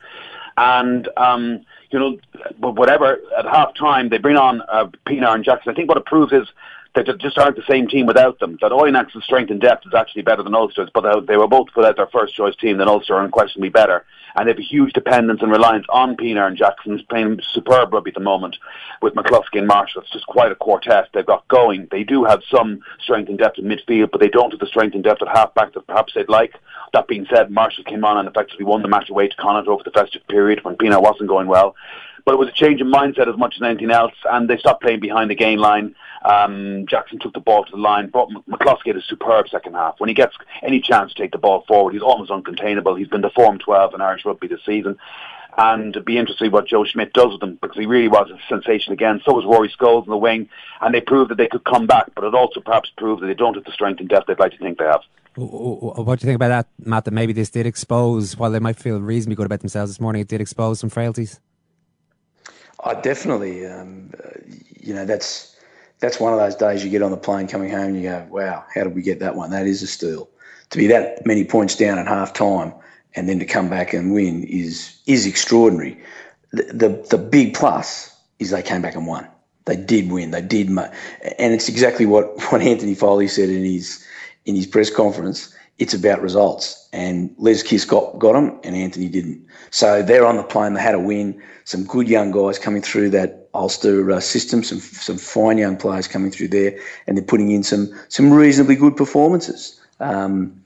[0.62, 2.18] And, um, you know,
[2.58, 5.72] whatever, at half time, they bring on uh, Pienaar and Jackson.
[5.72, 6.46] I think what it proves is
[6.94, 8.58] they just aren't the same team without them.
[8.60, 11.84] That Oyonnax's strength and depth is actually better than Ulster's, but they were both put
[11.84, 14.04] out their first choice team, then Ulster are unquestionably better.
[14.34, 17.92] And they have a huge dependence and reliance on Pienaar and Jackson, who's playing superb
[17.92, 18.56] rugby at the moment
[19.02, 20.02] with McCloskey and Marshall.
[20.02, 21.88] It's just quite a quartet they've got going.
[21.90, 24.94] They do have some strength and depth in midfield, but they don't have the strength
[24.94, 26.54] and depth at halfback that perhaps they'd like.
[26.94, 29.82] That being said, Marshall came on and effectively won the match away to Connacht over
[29.82, 31.74] the festive period when Pienaar wasn't going well.
[32.24, 34.82] But it was a change in mindset as much as anything else, and they stopped
[34.82, 35.94] playing behind the gain line.
[36.24, 39.98] Um, Jackson took the ball to the line, brought McCloskey had a superb second half.
[39.98, 42.98] When he gets any chance to take the ball forward, he's almost uncontainable.
[42.98, 44.98] He's been the form 12 in Irish rugby this season.
[45.58, 48.38] And it'd be interesting what Joe Schmidt does with him because he really was a
[48.48, 49.20] sensation again.
[49.24, 50.48] So was Rory Scholes in the wing,
[50.80, 53.34] and they proved that they could come back, but it also perhaps proved that they
[53.34, 55.02] don't have the strength and depth they'd like to think they have.
[55.34, 57.04] What do you think about that, Matt?
[57.04, 60.22] That maybe this did expose, while they might feel reasonably good about themselves this morning,
[60.22, 61.40] it did expose some frailties.
[62.82, 64.30] I definitely, um, uh,
[64.80, 65.56] you know, that's
[66.00, 68.26] that's one of those days you get on the plane coming home and you go,
[68.28, 69.50] wow, how did we get that one?
[69.50, 70.28] That is a steal.
[70.70, 72.74] To be that many points down at half time
[73.14, 76.00] and then to come back and win is is extraordinary.
[76.52, 79.28] The, the, the big plus is they came back and won.
[79.64, 80.32] They did win.
[80.32, 84.04] They did, and it's exactly what, what Anthony Foley said in his
[84.44, 85.54] in his press conference.
[85.78, 89.44] It's about results, and Les Kiss got got them, and Anthony didn't.
[89.70, 90.74] So they're on the plane.
[90.74, 91.42] They had a win.
[91.64, 94.62] Some good young guys coming through that Ulster uh, system.
[94.62, 98.76] Some some fine young players coming through there, and they're putting in some some reasonably
[98.76, 99.80] good performances.
[99.98, 100.62] Um,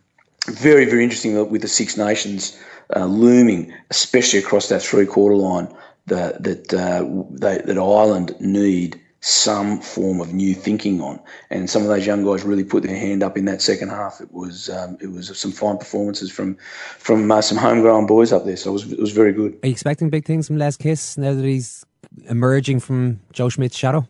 [0.49, 2.59] very very interesting with the Six Nations
[2.95, 5.69] uh, looming, especially across that three quarter line.
[6.07, 11.19] That that uh, they, that Ireland need some form of new thinking on.
[11.51, 14.21] And some of those young guys really put their hand up in that second half.
[14.21, 16.55] It was um, it was some fine performances from
[16.99, 18.57] from uh, some homegrown boys up there.
[18.57, 19.59] So it was it was very good.
[19.65, 21.85] Are you expecting big things from Les Kiss now that he's
[22.29, 24.07] emerging from Joe Schmidt's shadow?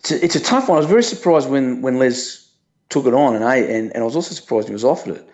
[0.00, 0.76] It's a, it's a tough one.
[0.76, 2.50] I was very surprised when, when Les
[2.90, 5.28] took it on, and, I, and, and I was also surprised he was offered it.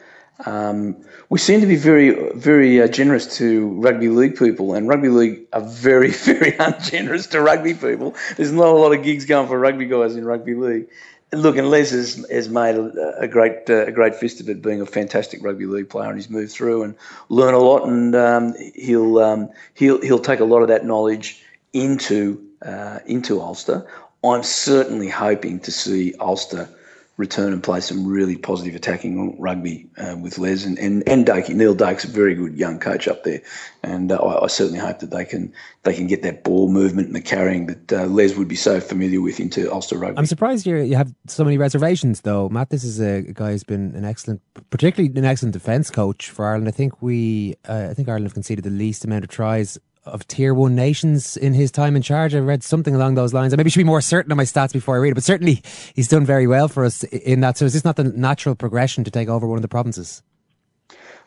[0.47, 0.97] Um,
[1.29, 5.47] we seem to be very, very uh, generous to rugby league people, and rugby league
[5.53, 8.15] are very, very ungenerous to rugby people.
[8.37, 10.89] There's not a lot of gigs going for rugby guys in rugby league.
[11.33, 14.63] Look, and Les has, has made a, a great uh, a great fist of it,
[14.63, 16.95] being a fantastic rugby league player, and he's moved through and
[17.29, 21.43] learned a lot, and um, he'll um, he'll he'll take a lot of that knowledge
[21.73, 23.87] into uh, into Ulster.
[24.23, 26.69] I'm certainly hoping to see Ulster
[27.17, 31.55] return and play some really positive attacking rugby uh, with Les and, and, and Dakey.
[31.55, 33.41] Neil Doak's a very good young coach up there,
[33.85, 35.53] and uh, I, I, certainly hope that they can
[35.85, 38.81] they can get that ball movement and the carrying that uh, Les would be so
[38.81, 40.19] familiar with into Ulster rugby.
[40.19, 42.71] I'm surprised you you have so many reservations, though, Matt.
[42.71, 46.67] This is a guy who's been an excellent, particularly an excellent defence coach for Ireland.
[46.67, 50.27] I think we, uh, I think Ireland have conceded the least amount of tries of
[50.29, 52.35] tier one nations in his time in charge.
[52.35, 53.53] I read something along those lines.
[53.53, 55.63] I maybe should be more certain of my stats before I read it, but certainly
[55.95, 57.59] he's done very well for us in that.
[57.59, 60.23] So is this not the natural progression to take over one of the provinces?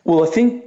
[0.04, 0.64] Well, I think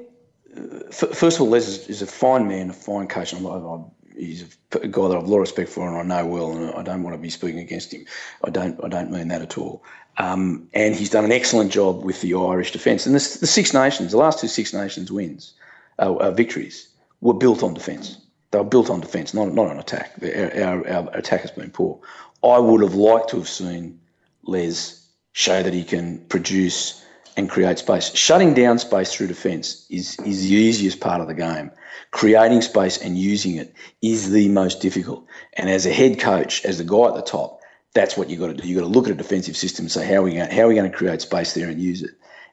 [0.92, 3.34] first of all, Les is, is a fine man, a fine coach.
[3.34, 6.28] I'm, I'm, he's a guy that I've a lot of respect for and I know
[6.28, 8.06] well, and I don't want to be speaking against him.
[8.44, 8.82] I don't.
[8.84, 9.84] I don't mean that at all.
[10.18, 13.74] Um, and he's done an excellent job with the Irish defence and the, the Six
[13.74, 14.12] Nations.
[14.12, 15.54] The last two Six Nations wins,
[16.00, 16.91] uh, uh, victories
[17.22, 18.18] were built on defence.
[18.52, 20.14] They were built on defence, not, not on attack.
[20.22, 22.00] Our, our, our attack has been poor.
[22.44, 24.00] I would have liked to have seen
[24.44, 27.06] Les show that he can produce
[27.38, 28.14] and create space.
[28.14, 31.72] Shutting down space through defence is, is the easiest part of the game.
[32.12, 35.26] Creating space and using it is the most difficult.
[35.54, 37.62] And as a head coach, as the guy at the top,
[37.94, 38.68] that's what you've got to do.
[38.68, 40.64] You've got to look at a defensive system and say, how are we going, how
[40.64, 42.12] are we going to create space there and use it?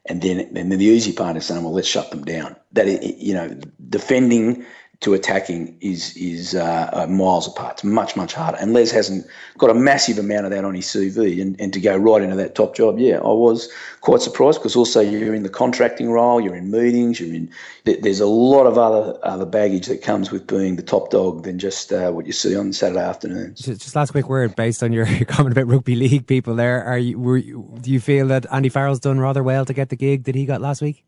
[0.09, 2.57] And then and then the easy part is saying, well, let's shut them down.
[2.73, 3.49] That you know,
[3.89, 4.65] defending
[5.01, 7.75] to attacking is is uh, uh, miles apart.
[7.75, 8.59] It's much much harder.
[8.59, 9.25] And Les hasn't
[9.57, 12.35] got a massive amount of that on his CV, and, and to go right into
[12.35, 16.41] that top job, yeah, I was quite surprised because also you're in the contracting role,
[16.41, 17.49] you're in meetings, you're in.
[17.85, 21.61] There's a lot of other other baggage that comes with being the top dog than
[21.61, 23.61] just uh, what you see on Saturday afternoons.
[23.61, 26.57] Just, last quick word based on your, your comment about rugby league people.
[26.57, 27.21] There, are you?
[27.21, 30.25] Were you, do you feel that Andy Farrell's done rather well to get the gig
[30.25, 31.05] that he got last week?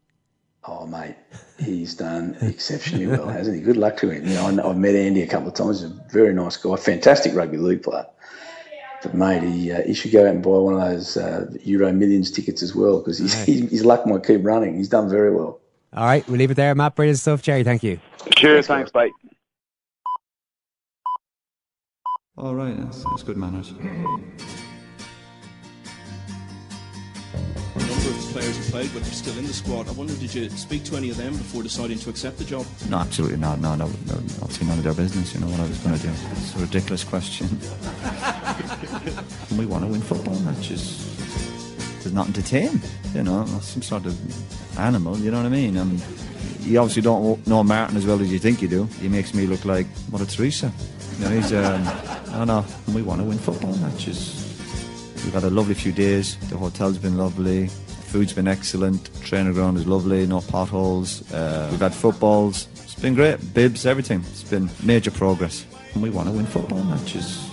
[0.64, 1.16] Oh, mate,
[1.60, 3.62] he's done exceptionally well, hasn't he?
[3.62, 4.26] Good luck to him.
[4.26, 5.80] You know, I've met Andy a couple of times.
[5.80, 8.06] He's a very nice guy, fantastic rugby league player.
[9.02, 11.92] But mate, he, uh, he should go out and buy one of those uh, Euro
[11.92, 14.76] Millions tickets as well because his, his luck might keep running.
[14.76, 15.60] He's done very well.
[15.94, 16.74] All right, we'll leave it there.
[16.74, 17.42] Matt, brilliant stuff.
[17.42, 17.98] Gerry, thank you.
[18.36, 19.12] Cheers, thanks, mate.
[22.36, 23.72] All right, that's, that's good manners.
[28.32, 29.88] Players who played but are still in the squad.
[29.88, 32.66] I wonder, did you speak to any of them before deciding to accept the job?
[32.88, 33.60] No, absolutely not.
[33.60, 35.34] No, no, no obviously none of their business.
[35.34, 36.12] You know what I was going to do.
[36.32, 37.48] It's a ridiculous question.
[39.58, 41.06] we want to win football matches.
[42.02, 42.80] There's nothing to tame,
[43.14, 45.18] you know, some sort of animal.
[45.18, 45.76] You know what I mean?
[45.76, 45.98] Um,
[46.60, 48.84] you obviously don't know Martin as well as you think you do.
[49.00, 50.72] He makes me look like Mother Teresa.
[51.18, 51.52] You know, he's.
[51.52, 52.64] Um, I don't know.
[52.94, 54.36] We want to win football matches.
[55.24, 56.36] We've had a lovely few days.
[56.48, 57.68] The hotel's been lovely.
[58.10, 59.08] Food's been excellent.
[59.22, 60.26] Trainer ground is lovely.
[60.26, 61.22] No potholes.
[61.32, 62.66] Uh, we've had footballs.
[62.72, 63.54] It's been great.
[63.54, 64.24] Bibs, everything.
[64.30, 65.64] It's been major progress.
[65.94, 67.46] And we want to win football matches.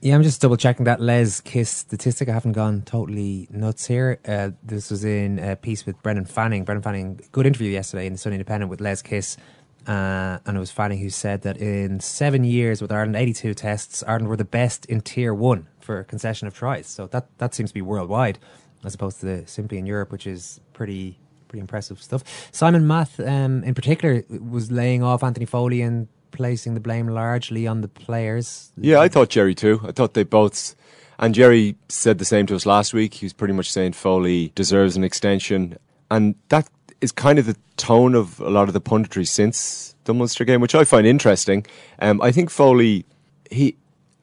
[0.00, 2.30] Yeah, I'm just double checking that Les Kiss statistic.
[2.30, 4.20] I haven't gone totally nuts here.
[4.26, 6.64] Uh, this was in a piece with Brendan Fanning.
[6.64, 9.36] Brendan Fanning, good interview yesterday in the Sunday Independent with Les Kiss.
[9.86, 14.02] Uh, and it was Fanning who said that in seven years with Ireland, 82 tests,
[14.06, 16.86] Ireland were the best in tier one for concession of tries.
[16.86, 18.38] So that, that seems to be worldwide,
[18.84, 21.18] as opposed to the, simply in Europe, which is pretty
[21.54, 22.24] pretty impressive stuff.
[22.50, 27.64] Simon Math, um, in particular, was laying off Anthony Foley and placing the blame largely
[27.66, 28.72] on the players.
[28.76, 29.80] Yeah, I thought Gerry too.
[29.84, 30.74] I thought they both.
[31.16, 33.14] And Gerry said the same to us last week.
[33.14, 35.78] He was pretty much saying Foley deserves an extension.
[36.10, 36.68] And that
[37.00, 40.60] is kind of the tone of a lot of the punditry since the Munster game,
[40.60, 41.66] which I find interesting.
[41.98, 43.04] Um, I think Foley,
[43.50, 43.76] he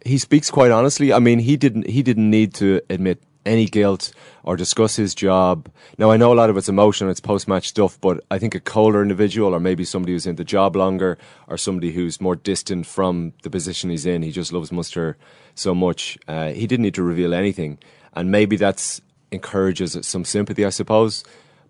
[0.06, 1.14] he speaks quite honestly.
[1.14, 5.70] I mean, he didn't he didn't need to admit any guilt or discuss his job.
[5.98, 8.56] Now I know a lot of it's emotional, it's post match stuff, but I think
[8.56, 12.36] a colder individual or maybe somebody who's in the job longer or somebody who's more
[12.36, 15.18] distant from the position he's in, he just loves Munster
[15.56, 16.18] so much.
[16.28, 17.80] Uh, he didn't need to reveal anything,
[18.14, 21.24] and maybe that's encourages some sympathy, I suppose.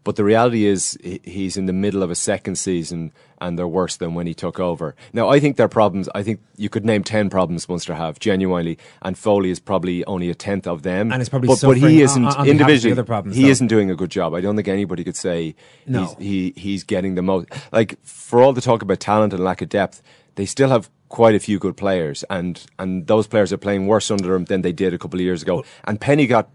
[0.04, 3.98] But the reality is, he's in the middle of a second season, and they're worse
[3.98, 4.96] than when he took over.
[5.14, 6.10] Now, I think their problems.
[6.16, 10.30] I think you could name ten problems Munster have genuinely, and Foley is probably only
[10.32, 11.12] a tenth of them.
[11.12, 12.94] And it's probably but, but he isn't on the individually.
[12.94, 13.50] other problems, he though.
[13.50, 14.34] isn't doing a good job.
[14.34, 16.06] I don't think anybody could say No.
[16.06, 17.48] he's, he he's getting the most.
[17.72, 20.02] Like for all the talk about talent and lack of depth,
[20.36, 24.10] they still have quite a few good players, and and those players are playing worse
[24.10, 25.64] under him than they did a couple of years ago.
[25.84, 26.50] And Penny got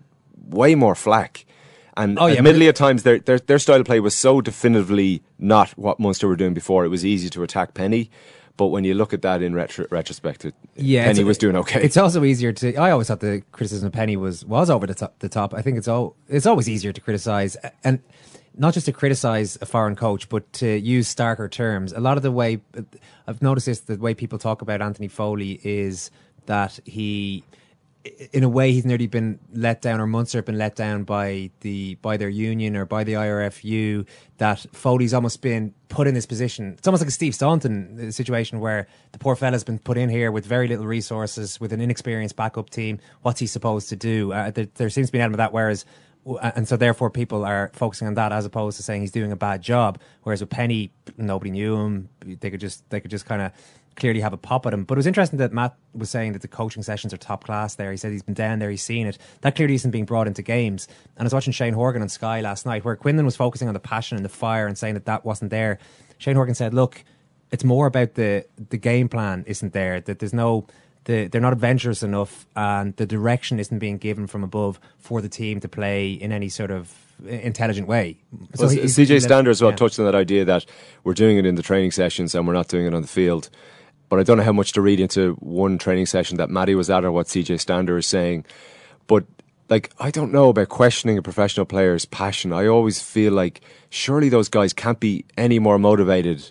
[0.49, 1.45] way more flack.
[1.97, 5.23] And Oh, yeah, admittedly, at times their, their their style of play was so definitively
[5.39, 6.85] not what Munster were doing before.
[6.85, 8.11] It was easy to attack Penny,
[8.57, 11.83] but when you look at that in retro, retrospect, it, Yeah, Penny was doing okay.
[11.83, 12.77] It's also easier to.
[12.77, 15.19] I always thought the criticism of Penny was was over the top.
[15.21, 15.55] The top.
[15.55, 16.17] I think it's all.
[16.29, 18.01] It's always easier to criticize and
[18.59, 21.93] not just to criticize a foreign coach, but to use starker terms.
[21.93, 22.61] A lot of the way
[23.27, 26.11] I've noticed this, the way people talk about Anthony Foley is
[26.47, 27.43] that he.
[28.33, 31.51] In a way, he's nearly been let down, or Munster have been let down by
[31.61, 34.07] the by their union or by the IRFU.
[34.39, 36.75] That Foley's almost been put in this position.
[36.79, 40.09] It's almost like a Steve Staunton uh, situation where the poor fella's been put in
[40.09, 42.99] here with very little resources, with an inexperienced backup team.
[43.23, 44.33] What's he supposed to do?
[44.33, 45.53] Uh, there, there seems to be an element of that.
[45.53, 45.85] Whereas,
[46.55, 49.37] and so therefore, people are focusing on that as opposed to saying he's doing a
[49.37, 49.99] bad job.
[50.23, 52.09] Whereas with Penny, nobody knew him.
[52.25, 53.53] They could just they could just kind of
[53.97, 54.85] clearly have a pop at him.
[54.85, 57.75] But it was interesting that Matt was saying that the coaching sessions are top class
[57.75, 57.91] there.
[57.91, 59.19] He said he's been down there, he's seen it.
[59.41, 60.87] That clearly isn't being brought into games.
[61.17, 63.75] And I was watching Shane Horgan on Sky last night, where Quinlan was focusing on
[63.75, 65.79] the passion and the fire and saying that that wasn't there.
[66.19, 67.03] Shane Horgan said, look,
[67.51, 70.67] it's more about the, the game plan isn't there, that there's no.
[71.05, 75.29] The, they're not adventurous enough, and the direction isn't being given from above for the
[75.29, 76.93] team to play in any sort of
[77.25, 78.19] intelligent way.
[78.59, 79.77] Well, he- CJ Stander as well yeah.
[79.77, 80.67] touched on that idea that
[81.05, 83.51] we're doing it in the training sessions and we're not doing it on the field.
[84.09, 86.91] But I don't know how much to read into one training session that Matty was
[86.91, 88.45] at or what CJ Stander is saying.
[89.07, 89.25] But
[89.69, 92.53] like I don't know about questioning a professional player's passion.
[92.53, 96.51] I always feel like surely those guys can't be any more motivated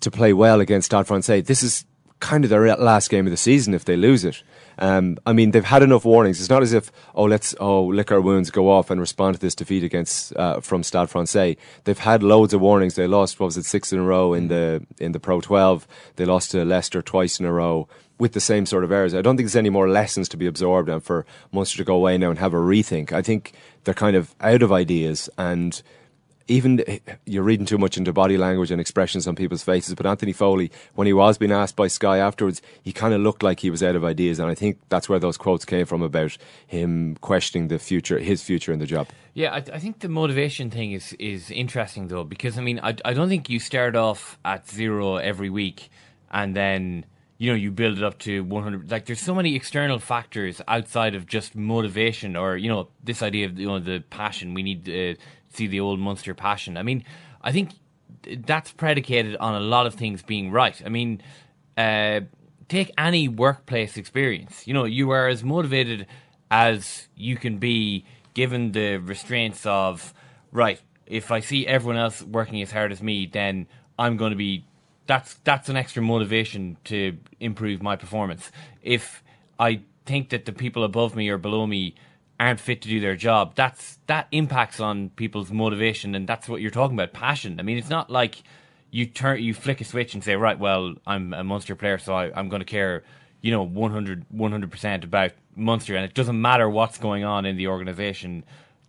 [0.00, 1.42] to play well against Stade Francais.
[1.42, 1.84] This is
[2.20, 4.42] kind of their last game of the season if they lose it.
[4.78, 6.40] Um, I mean, they've had enough warnings.
[6.40, 9.40] It's not as if oh, let's oh lick our wounds, go off and respond to
[9.40, 11.56] this defeat against uh, from Stade Francais.
[11.84, 12.94] They've had loads of warnings.
[12.94, 15.86] They lost what was it six in a row in the in the Pro 12.
[16.16, 19.14] They lost to Leicester twice in a row with the same sort of errors.
[19.14, 21.94] I don't think there's any more lessons to be absorbed and for Munster to go
[21.94, 23.12] away now and have a rethink.
[23.12, 23.52] I think
[23.84, 25.80] they're kind of out of ideas and
[26.48, 26.84] even
[27.24, 29.94] you're reading too much into body language and expressions on people's faces.
[29.94, 33.42] But Anthony Foley, when he was being asked by Sky afterwards, he kind of looked
[33.42, 36.02] like he was out of ideas, and I think that's where those quotes came from
[36.02, 36.36] about
[36.66, 39.08] him questioning the future, his future in the job.
[39.34, 42.96] Yeah, I, I think the motivation thing is is interesting though because I mean I
[43.04, 45.90] I don't think you start off at zero every week
[46.30, 47.04] and then
[47.38, 51.14] you know you build it up to 100 like there's so many external factors outside
[51.14, 54.88] of just motivation or you know this idea of you know the passion we need
[54.88, 55.14] uh,
[55.52, 56.76] see the old Munster passion.
[56.76, 57.04] I mean
[57.42, 57.70] I think
[58.22, 60.80] that's predicated on a lot of things being right.
[60.84, 61.22] I mean
[61.76, 62.20] uh,
[62.68, 64.66] take any workplace experience.
[64.66, 66.06] You know you are as motivated
[66.50, 70.14] as you can be given the restraints of
[70.52, 73.66] right if i see everyone else working as hard as me then
[73.98, 74.64] i'm going to be
[75.08, 78.52] that's that's an extra motivation to improve my performance.
[78.82, 79.24] If
[79.58, 81.96] i think that the people above me or below me
[82.40, 83.54] aren't fit to do their job.
[83.54, 87.58] That's that impacts on people's motivation and that's what you're talking about passion.
[87.58, 88.42] I mean it's not like
[88.90, 92.14] you turn you flick a switch and say right well i'm a Munster player so
[92.14, 93.04] I, i'm going to care
[93.42, 97.66] you know 100 100% about Munster and it doesn't matter what's going on in the
[97.66, 98.44] organization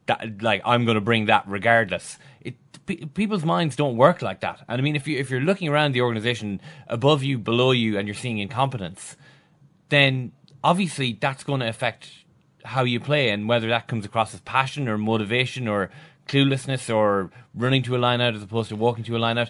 [0.06, 2.18] that like I'm going to bring that regardless.
[2.42, 4.64] It pe- people's minds don't work like that.
[4.68, 7.98] And I mean if you if you're looking around the organization above you below you
[7.98, 9.16] and you're seeing incompetence
[9.90, 10.32] then
[10.64, 12.12] obviously that's going to affect
[12.66, 15.90] how you play and whether that comes across as passion or motivation or
[16.28, 19.50] cluelessness or running to a line out as opposed to walking to a line out.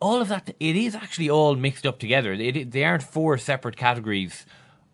[0.00, 2.32] All of that it is actually all mixed up together.
[2.32, 4.46] It, it, they aren't four separate categories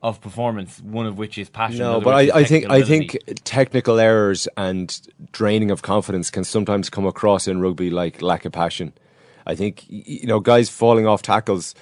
[0.02, 3.98] of performance one of which is passion No, but I, I think I think technical
[3.98, 5.00] errors and
[5.32, 8.92] draining of confidence can sometimes come across in rugby like lack of passion.
[9.46, 11.74] I think you know guys falling off tackles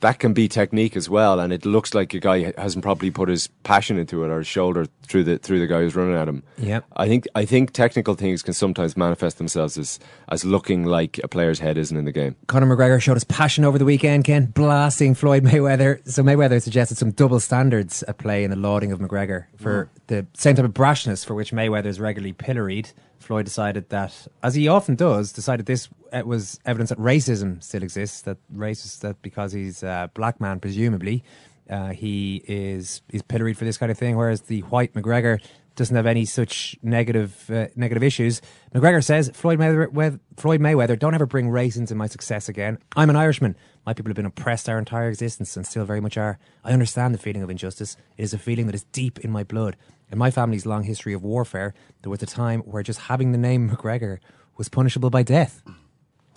[0.00, 3.28] that can be technique as well, and it looks like a guy hasn't probably put
[3.28, 6.26] his passion into it or his shoulder through the through the guy who's running at
[6.28, 6.42] him.
[6.56, 9.98] Yeah, I think I think technical things can sometimes manifest themselves as
[10.28, 12.36] as looking like a player's head isn't in the game.
[12.46, 16.06] Conor McGregor showed his passion over the weekend, Ken, blasting Floyd Mayweather.
[16.08, 19.88] So Mayweather suggested some double standards at play in the lauding of McGregor for mm.
[20.06, 22.90] the same type of brashness for which Mayweather is regularly pilloried.
[23.18, 27.82] Floyd decided that, as he often does, decided this uh, was evidence that racism still
[27.82, 28.22] exists.
[28.22, 31.24] That racist that because he's a black man, presumably,
[31.68, 34.16] uh, he is is pilloried for this kind of thing.
[34.16, 35.40] Whereas the white McGregor
[35.76, 38.42] doesn't have any such negative uh, negative issues.
[38.74, 42.78] McGregor says Floyd Mayweather, Floyd Mayweather, don't ever bring race into my success again.
[42.96, 43.56] I'm an Irishman.
[43.86, 46.38] My people have been oppressed our entire existence and still very much are.
[46.64, 47.96] I understand the feeling of injustice.
[48.18, 49.76] It is a feeling that is deep in my blood.
[50.12, 53.38] In my family's long history of warfare, there was a time where just having the
[53.38, 54.18] name McGregor
[54.56, 55.62] was punishable by death.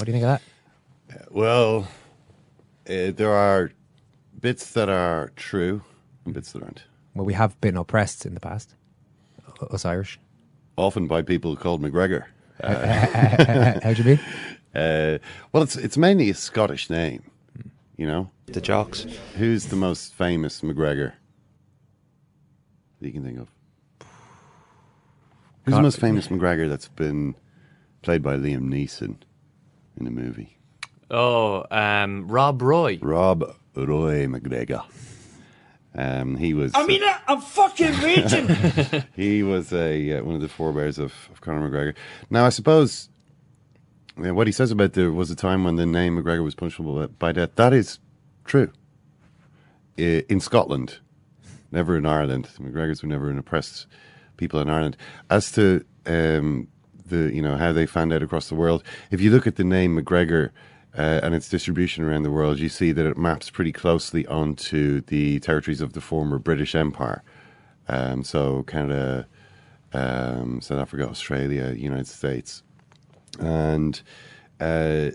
[0.03, 0.41] What do you think of
[1.07, 1.31] that?
[1.31, 1.87] Well,
[2.89, 3.71] uh, there are
[4.37, 5.81] bits that are true
[6.25, 6.83] and bits that aren't.
[7.15, 8.75] Well, we have been oppressed in the past,
[9.71, 10.19] us Irish.
[10.75, 12.25] Often by people called McGregor.
[12.61, 14.19] How do you mean?
[14.75, 15.19] Uh,
[15.51, 17.21] well, it's it's mainly a Scottish name,
[17.95, 18.31] you know.
[18.47, 19.05] The Jocks.
[19.37, 21.13] Who's the most famous McGregor
[22.99, 23.47] that you can think of?
[25.63, 27.35] Who's the most famous McGregor that's been
[28.01, 29.17] played by Liam Neeson
[29.99, 30.57] in a movie?
[31.11, 32.99] Oh, um, Rob Roy.
[33.01, 33.43] Rob
[33.75, 34.83] Roy McGregor.
[35.95, 36.71] Um, he was.
[36.73, 38.47] I mean, I- I'm fucking raging.
[39.15, 41.95] he was a uh, one of the forebears of, of Conor McGregor.
[42.31, 43.09] Now, I suppose
[44.23, 47.07] uh, what he says about there was a time when the name McGregor was punishable
[47.19, 47.51] by death.
[47.55, 47.99] That is
[48.45, 48.71] true.
[49.99, 50.97] I- In Scotland,
[51.71, 52.49] never in Ireland.
[52.57, 53.85] The McGregors were never an oppressed
[54.37, 54.97] people in Ireland.
[55.29, 56.69] As to um,
[57.07, 59.63] the you know how they found out across the world, if you look at the
[59.63, 60.51] name McGregor.
[60.95, 65.01] Uh, and its distribution around the world, you see that it maps pretty closely onto
[65.07, 67.23] the territories of the former British Empire.
[67.87, 69.25] Um, so Canada,
[69.91, 72.61] um, South Africa, Australia, United States,
[73.39, 73.99] and
[74.59, 75.09] uh,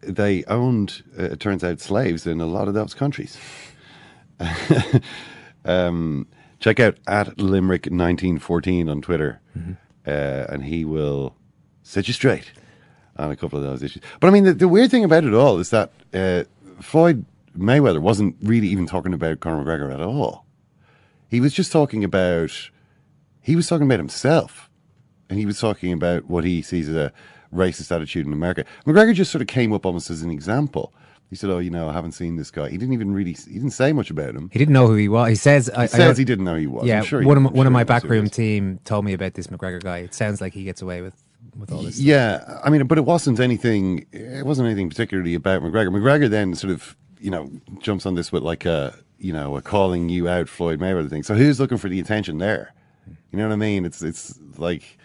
[0.00, 3.38] they owned, uh, it turns out, slaves in a lot of those countries.
[5.64, 6.26] um,
[6.60, 9.40] check out at Limerick 1914 on Twitter,
[10.06, 11.34] uh, and he will
[11.82, 12.52] set you straight
[13.16, 14.02] on a couple of those issues.
[14.20, 16.44] But I mean, the, the weird thing about it all is that uh,
[16.80, 17.24] Floyd
[17.56, 20.44] Mayweather wasn't really even talking about Conor McGregor at all.
[21.28, 22.70] He was just talking about,
[23.40, 24.70] he was talking about himself.
[25.28, 27.12] And he was talking about what he sees as a
[27.52, 28.64] racist attitude in America.
[28.86, 30.92] McGregor just sort of came up almost as an example.
[31.28, 33.54] He said, "Oh, you know, I haven't seen this guy." He didn't even really, he
[33.54, 34.48] didn't say much about him.
[34.52, 35.28] He didn't know who he was.
[35.28, 36.82] He says, I, He says he didn't know who he was.
[36.82, 38.30] I'm Yeah, sure he- one of my, one sure of my knows who he backroom
[38.30, 39.98] team told me about this McGregor guy.
[39.98, 41.14] It sounds like he gets away with
[41.58, 41.98] with all this.
[41.98, 44.06] Yeah, I mean, but it wasn't anything.
[44.12, 45.88] It wasn't anything particularly about McGregor.
[45.88, 47.50] McGregor then sort of, you know,
[47.80, 51.22] jumps on this with like a, you know, a calling you out Floyd Mayweather thing.
[51.24, 52.72] So who's looking for the attention there?
[53.32, 53.84] You know what I mean?
[53.84, 54.98] It's it's like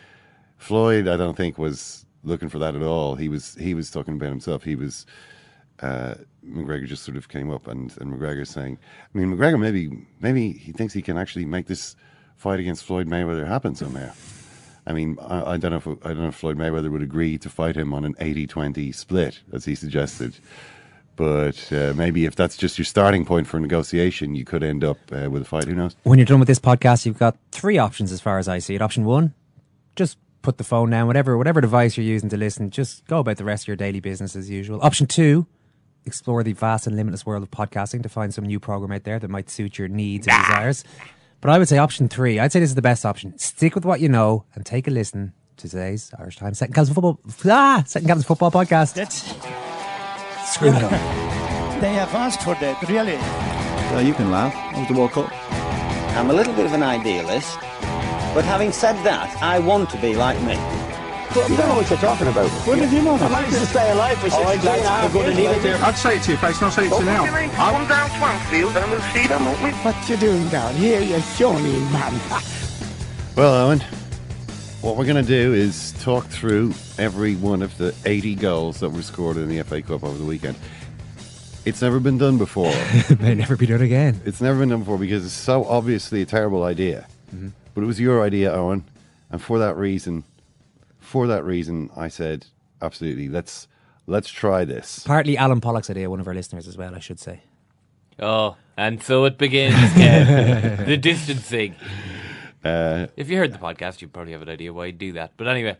[0.57, 1.07] Floyd.
[1.07, 3.15] I don't think was looking for that at all.
[3.15, 4.63] He was he was talking about himself.
[4.63, 5.05] He was.
[5.81, 6.15] Uh,
[6.47, 8.77] McGregor just sort of came up, and, and McGregor saying,
[9.13, 11.95] I mean, McGregor maybe maybe he thinks he can actually make this
[12.35, 14.11] fight against Floyd Mayweather happen somehow.
[14.85, 17.37] I mean, I, I don't know if I don't know if Floyd Mayweather would agree
[17.37, 20.35] to fight him on an 80-20 split, as he suggested.
[21.15, 24.97] But uh, maybe if that's just your starting point for negotiation, you could end up
[25.11, 25.65] uh, with a fight.
[25.65, 25.95] Who knows?
[26.03, 28.75] When you're done with this podcast, you've got three options as far as I see
[28.75, 28.81] it.
[28.81, 29.35] Option one,
[29.95, 33.37] just put the phone down, whatever whatever device you're using to listen, just go about
[33.37, 34.81] the rest of your daily business as usual.
[34.81, 35.45] Option two,
[36.05, 39.19] explore the vast and limitless world of podcasting to find some new program out there
[39.19, 40.83] that might suit your needs and desires.
[41.41, 43.37] But I would say option three, I'd say this is the best option.
[43.37, 46.93] Stick with what you know and take a listen to today's Irish Times Second Captain's
[46.93, 48.93] Football ah, Second Captain's Football Podcast.
[48.95, 49.23] That's
[50.53, 50.91] Screw it up.
[51.81, 53.17] they have asked for that, really.
[53.89, 54.53] So you can laugh.
[54.53, 55.31] That was the World Cup.
[56.17, 57.57] I'm a little bit of an idealist,
[58.35, 60.55] but having said that, I want to be like me.
[61.31, 62.49] You don't know what you're talking about.
[62.67, 63.15] What did you know?
[63.15, 65.47] I managed to stay alive for 16 and a half going to years.
[65.47, 65.85] leave it there.
[65.85, 67.25] I'd say it to your face, and I'll say it to you now.
[67.25, 69.69] Come down Swansfield and we'll see them, won't we?
[69.71, 72.19] What you doing down here, you shawny man?
[73.37, 73.79] Well, Owen,
[74.81, 78.89] what we're going to do is talk through every one of the 80 goals that
[78.89, 80.57] were scored in the FA Cup over the weekend.
[81.63, 82.73] It's never been done before.
[82.75, 84.19] It may never be done again.
[84.25, 87.07] It's never been done before because it's so obviously a terrible idea.
[87.33, 87.49] Mm-hmm.
[87.73, 88.83] But it was your idea, Owen,
[89.29, 90.25] and for that reason,
[91.11, 92.45] for that reason, I said
[92.81, 93.27] absolutely.
[93.27, 93.67] Let's
[94.07, 95.03] let's try this.
[95.05, 97.41] Partly Alan Pollock's idea, one of our listeners as well, I should say.
[98.19, 100.85] Oh, and so it begins, Kev.
[100.85, 101.75] the distancing.
[102.63, 105.31] Uh, If you heard the podcast, you probably have an idea why you do that.
[105.37, 105.77] But anyway,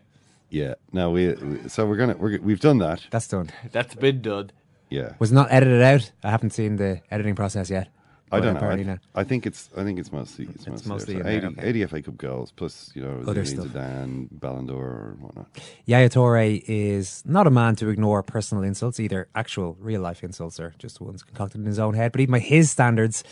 [0.50, 0.74] yeah.
[0.92, 3.06] No, we, we so we're gonna we're, we've done that.
[3.10, 3.50] That's done.
[3.70, 4.50] that's been done.
[4.90, 5.14] Yeah.
[5.18, 6.10] Was not edited out.
[6.22, 7.88] I haven't seen the editing process yet.
[8.32, 8.54] I don't
[8.86, 8.98] know.
[9.14, 9.20] I.
[9.20, 11.32] I think it's I think it's mostly it's, It's mostly, mostly there.
[11.32, 11.68] in 80, okay.
[11.68, 13.66] 80 FA Cup goals plus you know Other stuff.
[13.66, 15.46] Zidane, Ballon d'Or or whatnot.
[15.84, 20.58] Yaya Toure is not a man to ignore personal insults, either actual real life insults
[20.58, 22.12] or just ones concocted in his own head.
[22.12, 23.22] But even by his standards,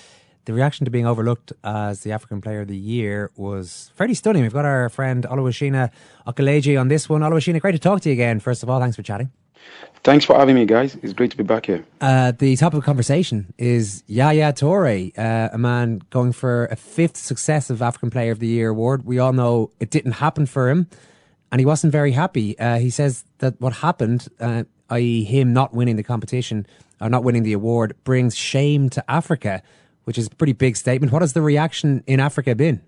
[0.45, 4.43] the reaction to being overlooked as the African Player of the Year was fairly stunning.
[4.43, 5.91] We've got our friend Oluwashina
[6.27, 7.21] Okeleji on this one.
[7.21, 8.41] Oluwashina, great to talk to you again.
[8.41, 9.31] First of all, thanks for chatting.
[10.03, 10.97] Thanks for having me, guys.
[11.03, 11.85] It's great to be back here.
[12.01, 17.19] Uh, the topic of conversation is Yaya Toure, uh, a man going for a fifth
[17.19, 19.05] successive African Player of the Year award.
[19.05, 20.89] We all know it didn't happen for him,
[21.53, 22.59] and he wasn't very happy.
[22.59, 26.67] Uh, he says that what happened, uh, i.e., him not winning the competition
[26.99, 29.63] or not winning the award, brings shame to Africa,
[30.05, 31.13] which is a pretty big statement.
[31.13, 32.81] What has the reaction in Africa been?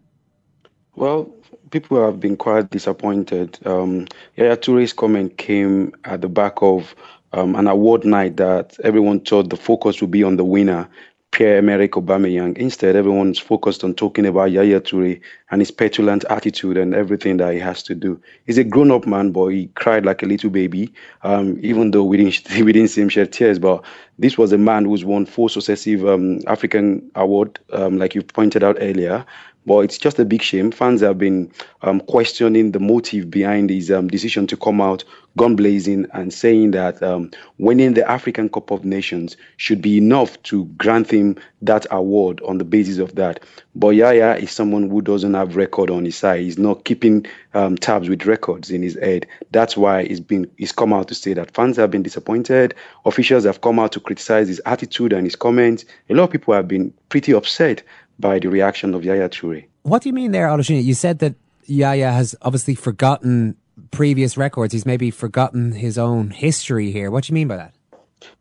[0.94, 1.30] Well,
[1.72, 3.58] people have been quite disappointed.
[3.66, 4.06] Um,
[4.36, 6.94] Yaya Toure's comment came at the back of
[7.32, 10.88] um, an award night that everyone thought the focus would be on the winner,
[11.32, 12.58] Pierre-Emerick Aubameyang.
[12.58, 15.18] Instead, everyone's focused on talking about Yaya Toure
[15.50, 18.20] and his petulant attitude and everything that he has to do.
[18.44, 20.92] He's a grown-up man, but he cried like a little baby,
[21.22, 23.58] um, even though we didn't, we didn't see him shed tears.
[23.58, 23.82] But
[24.18, 28.62] this was a man who's won four successive um, African award, um, like you pointed
[28.62, 29.24] out earlier.
[29.66, 30.70] But it's just a big shame.
[30.72, 31.50] Fans have been
[31.82, 35.04] um, questioning the motive behind his um, decision to come out
[35.36, 40.42] gun blazing and saying that um, winning the African Cup of Nations should be enough
[40.44, 43.40] to grant him that award on the basis of that.
[43.74, 46.40] But Yaya is someone who doesn't have record on his side.
[46.40, 49.26] He's not keeping um, tabs with records in his head.
[49.52, 52.74] That's why he's been he's come out to say that fans have been disappointed.
[53.06, 55.84] Officials have come out to criticize his attitude and his comments.
[56.10, 57.82] A lot of people have been pretty upset
[58.18, 59.64] by the reaction of Yaya Toure.
[59.82, 60.82] What do you mean there, Olushina?
[60.82, 61.34] You said that
[61.66, 63.56] Yaya has obviously forgotten
[63.90, 64.72] previous records.
[64.72, 67.10] He's maybe forgotten his own history here.
[67.10, 67.74] What do you mean by that?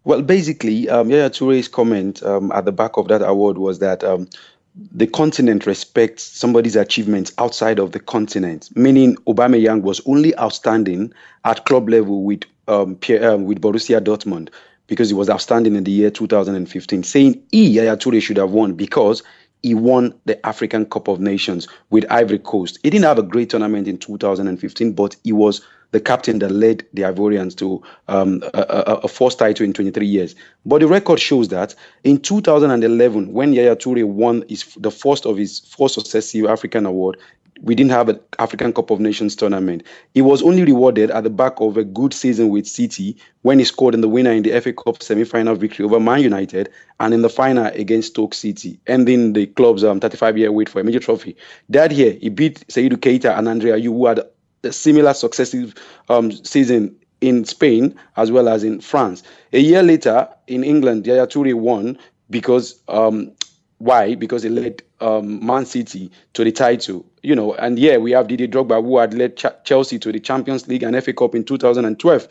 [0.04, 4.04] Well, basically, um, Yaya Toure's comment um, at the back of that award was that
[4.04, 4.28] um,
[4.76, 11.14] the continent respects somebody's achievements outside of the continent, meaning Aubameyang was only outstanding
[11.46, 14.50] at club level with um, Pierre, um, with Borussia Dortmund
[14.88, 18.74] because he was outstanding in the year 2015, saying he, Yaya Toure, should have won
[18.74, 19.24] because
[19.64, 22.80] he won the African Cup of Nations with Ivory Coast.
[22.84, 25.62] He didn't have a great tournament in 2015, but he was
[25.92, 30.06] the captain that led the Ivorians to um, a, a, a, first title in 23
[30.06, 30.36] years.
[30.66, 35.38] But the record shows that in 2011, when Yaya Toure won his, the first of
[35.38, 37.18] his four successive African award,
[37.62, 39.84] we didn't have an African Cup of Nations tournament.
[40.14, 43.66] He was only rewarded at the back of a good season with City when he
[43.66, 46.70] scored in the winner in the FA Cup semi-final victory over Man United
[47.00, 50.84] and in the final against Stoke City, ending the club's 35-year um, wait for a
[50.84, 51.36] major trophy.
[51.70, 54.22] That year, he beat Seydou Keita and Andre Ayew, who had
[54.70, 55.74] similar successive
[56.10, 59.24] um, season in Spain as well as in France.
[59.54, 61.98] A year later, in England, Yaya Toure won
[62.30, 63.32] because um,
[63.78, 64.16] why?
[64.16, 67.54] Because he led um, Man City to the title, you know.
[67.56, 70.84] And yeah, we have Didier Drogba who had led Ch- Chelsea to the Champions League
[70.84, 72.28] and FA Cup in 2012.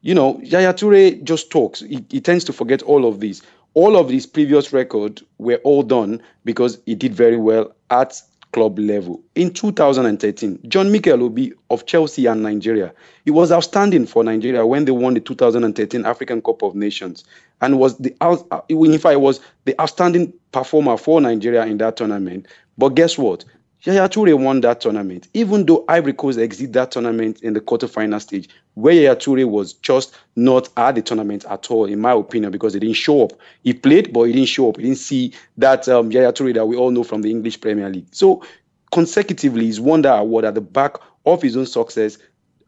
[0.00, 1.80] You know, Yaya Toure just talks.
[1.80, 3.42] He, he tends to forget all of these.
[3.74, 8.20] All of these previous records were all done because he did very well at
[8.52, 9.22] club level.
[9.34, 12.92] In 2013, John Mikel Obi of Chelsea and Nigeria,
[13.24, 17.24] he was outstanding for Nigeria when they won the 2013 African Cup of Nations
[17.60, 18.36] and was the uh,
[18.68, 22.46] in fact was the outstanding performer for Nigeria in that tournament.
[22.78, 23.44] But guess what?
[23.84, 28.20] Yaya Toure won that tournament, even though Ivory Coast exited that tournament in the quarterfinal
[28.20, 32.50] stage, where Yaya Toure was just not at the tournament at all, in my opinion,
[32.50, 33.32] because he didn't show up.
[33.62, 34.78] He played, but he didn't show up.
[34.78, 37.88] He didn't see that um, Yaya Toure that we all know from the English Premier
[37.88, 38.08] League.
[38.10, 38.42] So,
[38.90, 42.18] consecutively, he's won that award at the back of his own success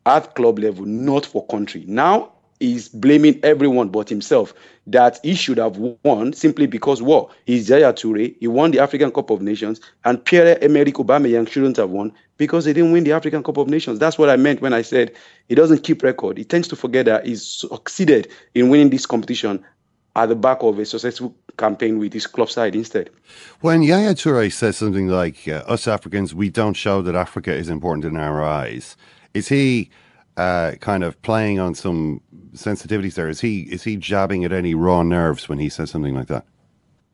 [0.07, 1.85] at club level, not for country.
[1.89, 4.55] Now, is blaming everyone but himself
[4.87, 9.11] that he should have won simply because what he's Yaya Toure, he won the African
[9.11, 13.43] Cup of Nations, and Pierre-Emerick Aubameyang shouldn't have won because he didn't win the African
[13.43, 13.99] Cup of Nations.
[13.99, 15.13] That's what I meant when I said
[15.49, 16.39] he doesn't keep record.
[16.39, 19.65] He tends to forget that he's succeeded in winning this competition
[20.17, 23.11] at the back of a successful campaign with his club side instead.
[23.61, 27.69] When Yaya Toure says something like, uh, "Us Africans, we don't show that Africa is
[27.69, 28.97] important in our eyes,"
[29.35, 29.91] is he?
[30.41, 32.19] Uh, kind of playing on some
[32.55, 33.29] sensitivities there.
[33.29, 36.47] Is he is he jabbing at any raw nerves when he says something like that?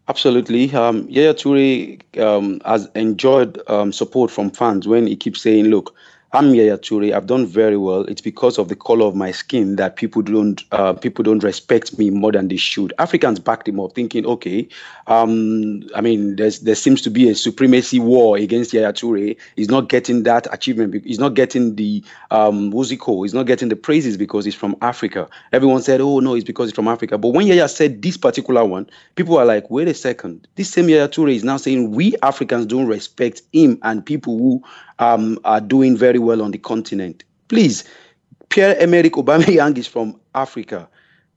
[0.06, 0.72] Absolutely.
[0.72, 5.92] Um, Yaya Toure um, has enjoyed um, support from fans when he keeps saying, "Look,
[6.36, 7.14] I'm Yaya Toure.
[7.14, 8.02] I've done very well.
[8.02, 11.96] It's because of the color of my skin that people don't uh, people don't respect
[11.96, 12.92] me more than they should.
[12.98, 14.68] Africans backed him up, thinking, okay,
[15.06, 19.34] um, I mean, there's there seems to be a supremacy war against Yaya Toure.
[19.56, 21.06] He's not getting that achievement.
[21.06, 22.70] He's not getting the um?
[22.70, 25.30] He's not getting the praises because he's from Africa.
[25.54, 27.16] Everyone said, oh no, it's because he's from Africa.
[27.16, 30.46] But when Yaya said this particular one, people are like, wait a second.
[30.56, 34.62] This same Yaya Toure is now saying we Africans don't respect him and people who
[34.98, 37.24] um, are doing very well on the continent.
[37.48, 37.84] Please,
[38.48, 40.88] Pierre-Emerick Aubameyang is from Africa.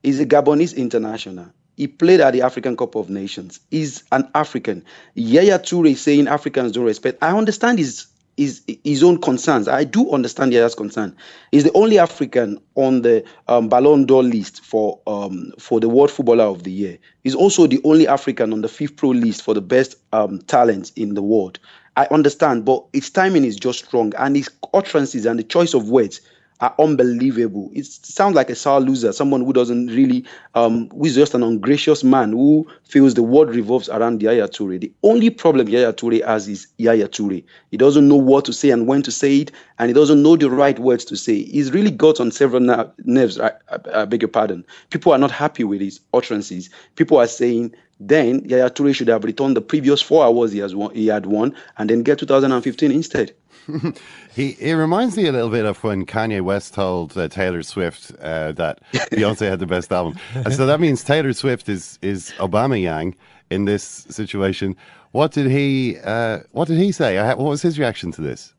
[0.03, 1.47] He's a Gabonese international.
[1.76, 3.60] He played at the African Cup of Nations.
[3.72, 4.84] He's an African.
[5.16, 7.24] Yaya Toure is saying Africans don't respect.
[7.24, 9.68] I understand his his his own concerns.
[9.68, 11.16] I do understand Yaya's concern.
[11.51, 16.12] He's the only African on the um, Ballon d'Or list for um, for the World
[16.12, 16.97] Footballer of the Year.
[17.24, 20.91] He's also the only African on the FIFA Pro list for the best um, talent
[20.95, 21.60] in the world.
[21.96, 25.90] I understand, but his timing is just wrong, and his utterances and the choice of
[25.90, 26.22] words
[26.62, 27.70] are unbelievable.
[27.74, 30.26] It sounds like a sour loser, someone who doesn't really,
[30.56, 34.80] um, who is just an ungracious man who feels the world revolves around Yaya Toure.
[34.80, 37.44] The only problem Yaya Toure has is Yaya Toure.
[37.72, 40.36] He doesn't know what to say and when to say it, and he doesn't know
[40.36, 41.44] the right words to say.
[41.44, 43.40] He's really got on several ner- nerves.
[43.40, 44.66] I, I, I beg your pardon.
[44.90, 46.70] People are not happy with his utterances.
[46.96, 50.74] People are saying then Yaya Toure should have returned the previous four hours he has
[50.74, 53.34] won, he had won, and then get 2015 instead.
[54.36, 58.12] he it reminds me a little bit of when Kanye West told uh, Taylor Swift
[58.22, 62.32] uh, that Beyonce had the best album, and so that means Taylor Swift is is
[62.38, 63.16] Aubameyang
[63.50, 64.76] in this situation.
[65.12, 67.18] What did he uh, What did he say?
[67.28, 68.54] What was his reaction to this?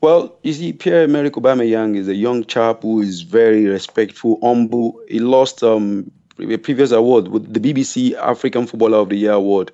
[0.00, 5.00] Well, you see, Pierre Emerick Aubameyang is a young chap who is very respectful, humble.
[5.08, 6.12] He lost um,
[6.58, 9.72] previous award with the BBC African Footballer of the Year award,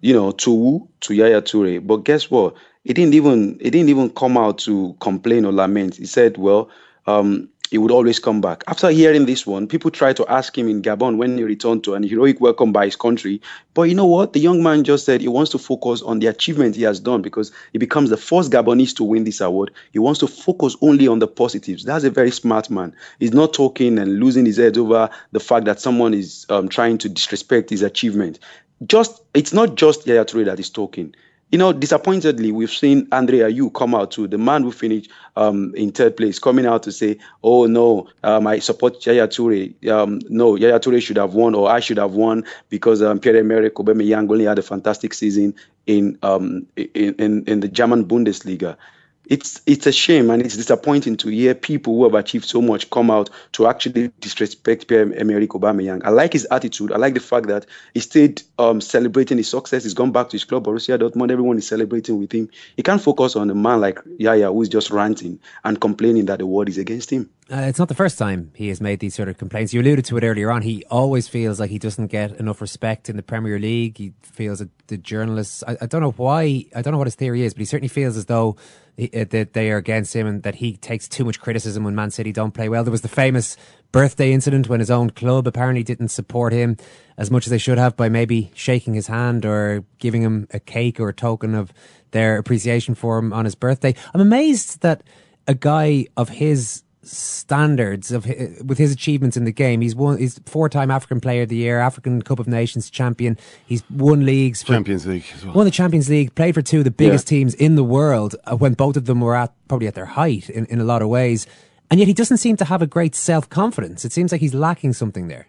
[0.00, 1.86] you know, to to Yaya Toure.
[1.86, 2.54] But guess what?
[2.84, 5.96] he didn't even he didn't even come out to complain or lament.
[5.96, 6.68] He said, "Well,
[7.06, 10.68] um, he would always come back." After hearing this one, people tried to ask him
[10.68, 13.40] in Gabon when he returned to an heroic welcome by his country.
[13.74, 14.34] But you know what?
[14.34, 17.22] The young man just said he wants to focus on the achievement he has done
[17.22, 19.70] because he becomes the first Gabonese to win this award.
[19.92, 21.84] He wants to focus only on the positives.
[21.84, 22.94] That's a very smart man.
[23.18, 26.98] He's not talking and losing his head over the fact that someone is um, trying
[26.98, 28.38] to disrespect his achievement.
[28.86, 31.14] Just it's not just Yaya Toure that is talking
[31.52, 35.74] you know, disappointedly, we've seen Andre Ayew come out too, the man who finished um,
[35.76, 39.74] in third place, coming out to say, "Oh no, um, I support Yaya Toure.
[39.86, 43.74] Um, no, Yaya Toure should have won, or I should have won because um, Pierre-Emerick
[43.74, 45.54] Aubameyang only had a fantastic season
[45.86, 48.78] in, um, in in in the German Bundesliga."
[49.26, 52.90] It's it's a shame and it's disappointing to hear people who have achieved so much
[52.90, 56.02] come out to actually disrespect Pierre Emerick Aubameyang.
[56.04, 56.92] I like his attitude.
[56.92, 59.84] I like the fact that he stayed um, celebrating his success.
[59.84, 61.30] He's gone back to his club, Borussia Dortmund.
[61.30, 62.48] Everyone is celebrating with him.
[62.76, 66.46] He can't focus on a man like Yaya who's just ranting and complaining that the
[66.46, 67.30] world is against him.
[67.50, 69.74] Uh, it's not the first time he has made these sort of complaints.
[69.74, 70.62] You alluded to it earlier on.
[70.62, 73.98] He always feels like he doesn't get enough respect in the Premier League.
[73.98, 77.14] He feels that the journalists, I, I don't know why, I don't know what his
[77.14, 78.56] theory is, but he certainly feels as though
[79.00, 82.10] Uh, that they are against him and that he takes too much criticism when Man
[82.10, 82.84] City don't play well.
[82.84, 83.56] There was the famous
[83.90, 86.76] birthday incident when his own club apparently didn't support him
[87.16, 90.60] as much as they should have by maybe shaking his hand or giving him a
[90.60, 91.72] cake or a token of
[92.10, 93.94] their appreciation for him on his birthday.
[94.12, 95.02] I'm amazed that
[95.48, 98.24] a guy of his standards of
[98.64, 99.80] with his achievements in the game.
[99.80, 100.18] He's won.
[100.18, 103.36] He's four-time African Player of the Year, African Cup of Nations champion.
[103.66, 105.54] He's won leagues, for, Champions League, well.
[105.54, 106.34] won the Champions League.
[106.34, 107.38] Played for two of the biggest yeah.
[107.38, 110.48] teams in the world uh, when both of them were at probably at their height
[110.48, 111.46] in, in a lot of ways.
[111.90, 114.04] And yet he doesn't seem to have a great self-confidence.
[114.04, 115.48] It seems like he's lacking something there.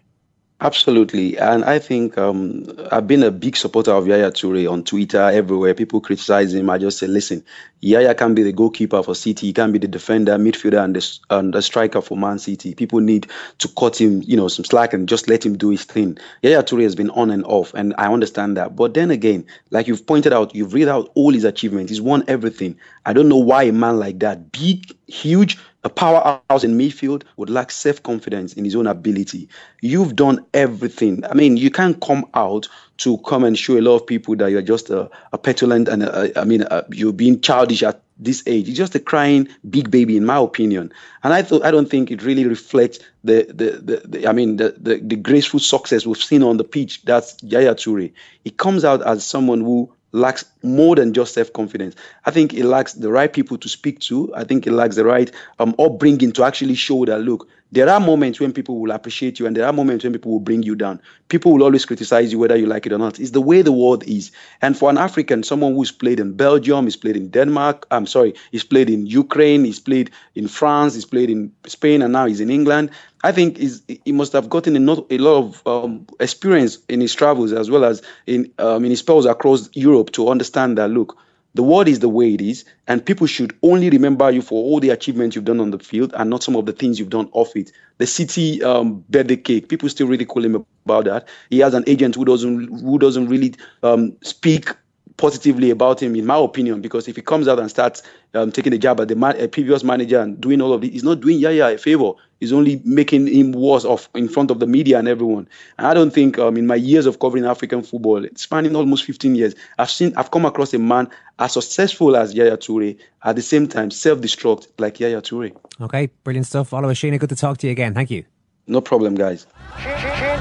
[0.60, 1.36] Absolutely.
[1.36, 5.74] And I think um, I've been a big supporter of Yaya Toure on Twitter, everywhere.
[5.74, 6.70] People criticize him.
[6.70, 7.44] I just say, listen,
[7.80, 9.48] Yaya can be the goalkeeper for City.
[9.48, 12.74] He can be the defender, midfielder, and the, and the striker for Man City.
[12.74, 13.26] People need
[13.58, 16.16] to cut him, you know, some slack and just let him do his thing.
[16.42, 18.74] Yaya Toure has been on and off, and I understand that.
[18.74, 21.90] But then again, like you've pointed out, you've read out all his achievements.
[21.90, 22.78] He's won everything.
[23.04, 27.50] I don't know why a man like that, big, huge, a powerhouse in midfield would
[27.50, 29.48] lack self confidence in his own ability.
[29.82, 31.24] You've done everything.
[31.26, 32.68] I mean, you can't come out
[32.98, 36.04] to come and show a lot of people that you're just a, a petulant and
[36.36, 38.66] I mean, a, you're being childish at this age.
[38.66, 40.90] You're just a crying big baby, in my opinion.
[41.22, 44.56] And I thought I don't think it really reflects the the, the, the I mean
[44.56, 47.02] the, the, the graceful success we've seen on the pitch.
[47.02, 48.12] That's Yaya Toure.
[48.44, 51.94] He comes out as someone who lacks more than just self confidence.
[52.24, 54.32] I think it lacks the right people to speak to.
[54.34, 57.98] I think it lacks the right um, upbringing to actually show that look, there are
[57.98, 60.76] moments when people will appreciate you, and there are moments when people will bring you
[60.76, 61.00] down.
[61.28, 63.18] People will always criticize you whether you like it or not.
[63.18, 64.30] It's the way the world is.
[64.62, 68.34] And for an African, someone who's played in Belgium, he's played in Denmark, I'm sorry,
[68.52, 72.40] he's played in Ukraine, he's played in France, he's played in Spain, and now he's
[72.40, 72.90] in England.
[73.24, 77.14] I think he must have gotten a, not, a lot of um, experience in his
[77.14, 81.16] travels as well as in, um, in his spells across Europe to understand that look,
[81.54, 84.80] the world is the way it is, and people should only remember you for all
[84.80, 87.28] the achievements you've done on the field and not some of the things you've done
[87.32, 87.70] off it.
[87.98, 91.28] The city um, birthday cake, people still ridicule him about that.
[91.50, 94.70] He has an agent who doesn't who doesn't really um, speak
[95.16, 98.02] positively about him, in my opinion, because if he comes out and starts
[98.34, 100.90] um, taking a jab at the man, a previous manager and doing all of this,
[100.90, 102.12] he's not doing Yaya a favor.
[102.40, 105.48] He's only making him worse off in front of the media and everyone.
[105.78, 109.34] And I don't think, um, in my years of covering African football, spanning almost 15
[109.34, 111.08] years, I've seen, I've come across a man
[111.38, 115.56] as successful as Yaya Toure, at the same time self-destruct like Yaya Toure.
[115.80, 116.70] Okay, brilliant stuff.
[116.70, 117.94] Oluwashina, good to talk to you again.
[117.94, 118.24] Thank you.
[118.66, 119.46] No problem, guys.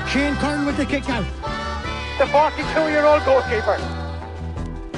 [0.07, 1.25] Shane Curran with the kick out.
[2.17, 4.02] The 42-year-old goalkeeper.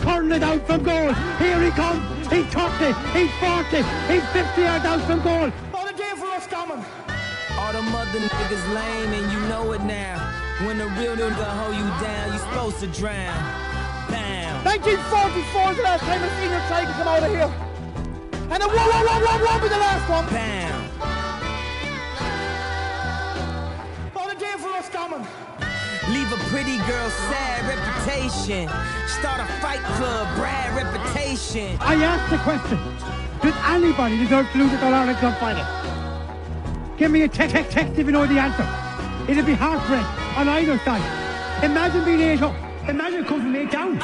[0.06, 1.12] Curran it out from goal.
[1.42, 2.06] Here he comes.
[2.30, 2.94] He's 30.
[3.18, 3.82] He's 40.
[4.06, 5.50] He's 50 yards out from goal.
[5.74, 6.86] What a day for us coming.
[7.58, 10.22] All the mother niggas lame and you know it now.
[10.64, 13.34] When the real nigga hold you down, you supposed to drown.
[14.12, 14.64] Bam.
[14.64, 17.52] 1944 is the last time a senior try to come out of here.
[18.54, 20.26] And a whoa, whoa, whoa, whoa, whoa be the last one.
[20.30, 20.82] Bam.
[24.14, 25.26] What a day for us coming.
[26.10, 28.70] Leave a pretty girl sad reputation.
[29.08, 31.78] Start a fight club, Brad reputation.
[31.82, 32.78] I asked the question.
[33.42, 35.66] Does anybody deserve to lose at the Ireland Cup final?
[36.98, 39.32] Give me a text, text, text if you know the answer.
[39.32, 40.06] It'll be heartbreak
[40.38, 41.64] on either side.
[41.64, 42.54] Imagine being eight up.
[42.88, 44.00] Imagine coming from eight down.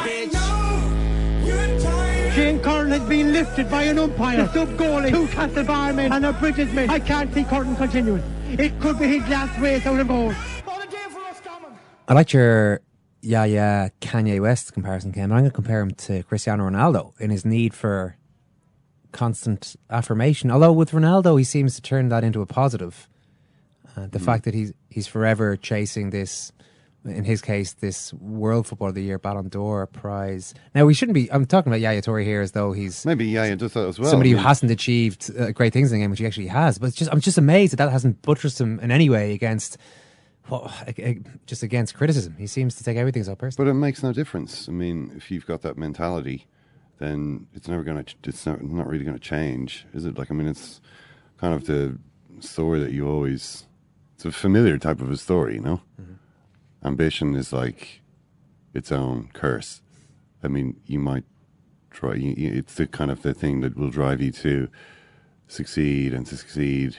[2.33, 6.25] Shane Curran has been lifted by an umpire, A sub goalie, two Castle barmen and
[6.25, 6.89] a British man.
[6.89, 8.23] I can't see Curran continuing.
[8.49, 10.33] It could be his last race out of goal.
[12.07, 12.81] I liked your
[13.21, 15.23] Yaya Kanye West comparison, Ken.
[15.31, 18.17] I'm going to compare him to Cristiano Ronaldo in his need for
[19.11, 20.51] constant affirmation.
[20.51, 23.07] Although with Ronaldo, he seems to turn that into a positive.
[23.95, 24.25] Uh, the Mm.
[24.25, 26.53] fact that he's he's forever chasing this,
[27.03, 30.53] in his case, this World Football of the Year Ballon d'Or prize.
[30.73, 31.29] Now we shouldn't be.
[31.31, 34.09] I'm talking about Yaya Toure here as though he's maybe Yaya does that as well.
[34.09, 36.77] somebody who hasn't achieved uh, great things in the game, which he actually has.
[36.79, 39.77] But it's just I'm just amazed that that hasn't buttressed him in any way against.
[40.51, 40.71] Well,
[41.45, 42.35] just against criticism.
[42.37, 43.65] He seems to take everything so personally.
[43.65, 44.67] But it makes no difference.
[44.67, 46.45] I mean, if you've got that mentality,
[46.99, 48.15] then it's never going to.
[48.25, 50.17] It's not, not really going to change, is it?
[50.17, 50.81] Like, I mean, it's
[51.37, 51.97] kind of the
[52.41, 53.65] story that you always.
[54.15, 55.81] It's a familiar type of a story, you know.
[55.99, 56.13] Mm-hmm.
[56.85, 58.01] Ambition is like
[58.73, 59.81] its own curse.
[60.43, 61.23] I mean, you might
[61.91, 62.15] try.
[62.15, 64.67] You, you- it's the kind of the thing that will drive you to
[65.47, 66.97] succeed and to succeed,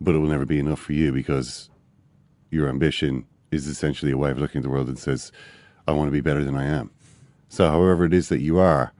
[0.00, 1.69] but it will never be enough for you because
[2.50, 5.32] your ambition is essentially a way of looking at the world and says,
[5.86, 6.90] I want to be better than I am.
[7.48, 8.92] So, however it is that you are,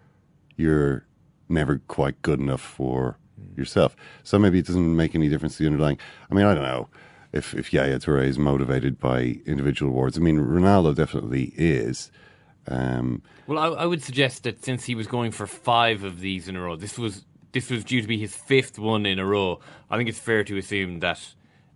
[0.56, 1.06] you're
[1.48, 3.18] never quite good enough for
[3.56, 3.96] yourself.
[4.22, 5.98] So maybe it doesn't make any difference to the underlying.
[6.30, 6.88] I mean, I don't know
[7.32, 10.16] if, if Yaya Toure is motivated by individual awards.
[10.16, 12.10] I mean, Ronaldo definitely is.
[12.68, 16.48] Um, Well, I, I would suggest that since he was going for five of these
[16.48, 19.26] in a row, this was this was due to be his fifth one in a
[19.26, 19.58] row.
[19.90, 21.20] I think it's fair to assume that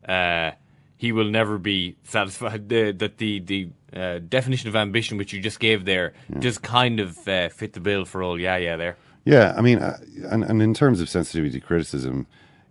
[0.08, 0.52] uh,
[0.97, 2.68] he will never be satisfied.
[2.68, 7.01] The, that the the uh, definition of ambition which you just gave there does kind
[7.01, 8.40] of uh, fit the bill for all.
[8.40, 8.97] Yeah, yeah, there.
[9.24, 12.26] Yeah, I mean, uh, and and in terms of sensitivity to criticism,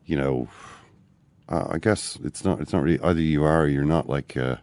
[0.05, 0.47] you know,
[1.49, 4.07] uh, I guess it's not it's not really either you are or you're not.
[4.07, 4.57] Like, uh,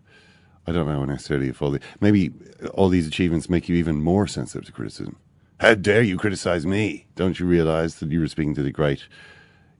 [0.66, 2.32] I don't know necessarily if all the maybe
[2.74, 5.16] all these achievements make you even more sensitive to criticism.
[5.58, 7.06] How dare you criticize me?
[7.16, 9.04] Don't you realize that you were speaking to the great,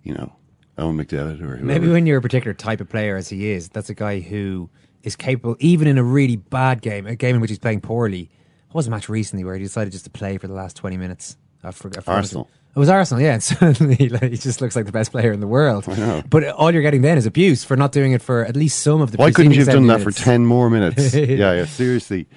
[0.03, 0.33] you know,
[0.79, 1.65] Owen McDevitt or whoever?
[1.65, 4.71] Maybe when you're a particular type of player, as he is, that's a guy who
[5.03, 8.31] is capable, even in a really bad game, a game in which he's playing poorly.
[8.69, 10.97] What was a match recently where he decided just to play for the last 20
[10.97, 11.37] minutes?
[11.63, 12.07] I forgot.
[12.07, 12.49] Arsenal.
[12.75, 13.35] It was Arsenal, yeah.
[13.35, 15.85] And suddenly like, he just looks like the best player in the world.
[15.89, 16.23] I know.
[16.29, 19.01] But all you're getting then is abuse for not doing it for at least some
[19.01, 21.15] of the Why couldn't you have done 70 that for ten more minutes?
[21.15, 22.29] yeah, yeah, seriously.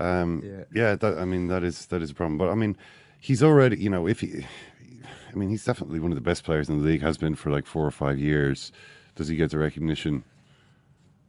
[0.00, 2.38] Um, yeah, that, I mean that is that is a problem.
[2.38, 2.76] But I mean,
[3.20, 4.46] he's already, you know, if he,
[5.34, 7.02] I mean, he's definitely one of the best players in the league.
[7.02, 8.70] Has been for like four or five years.
[9.16, 10.24] Does he get the recognition?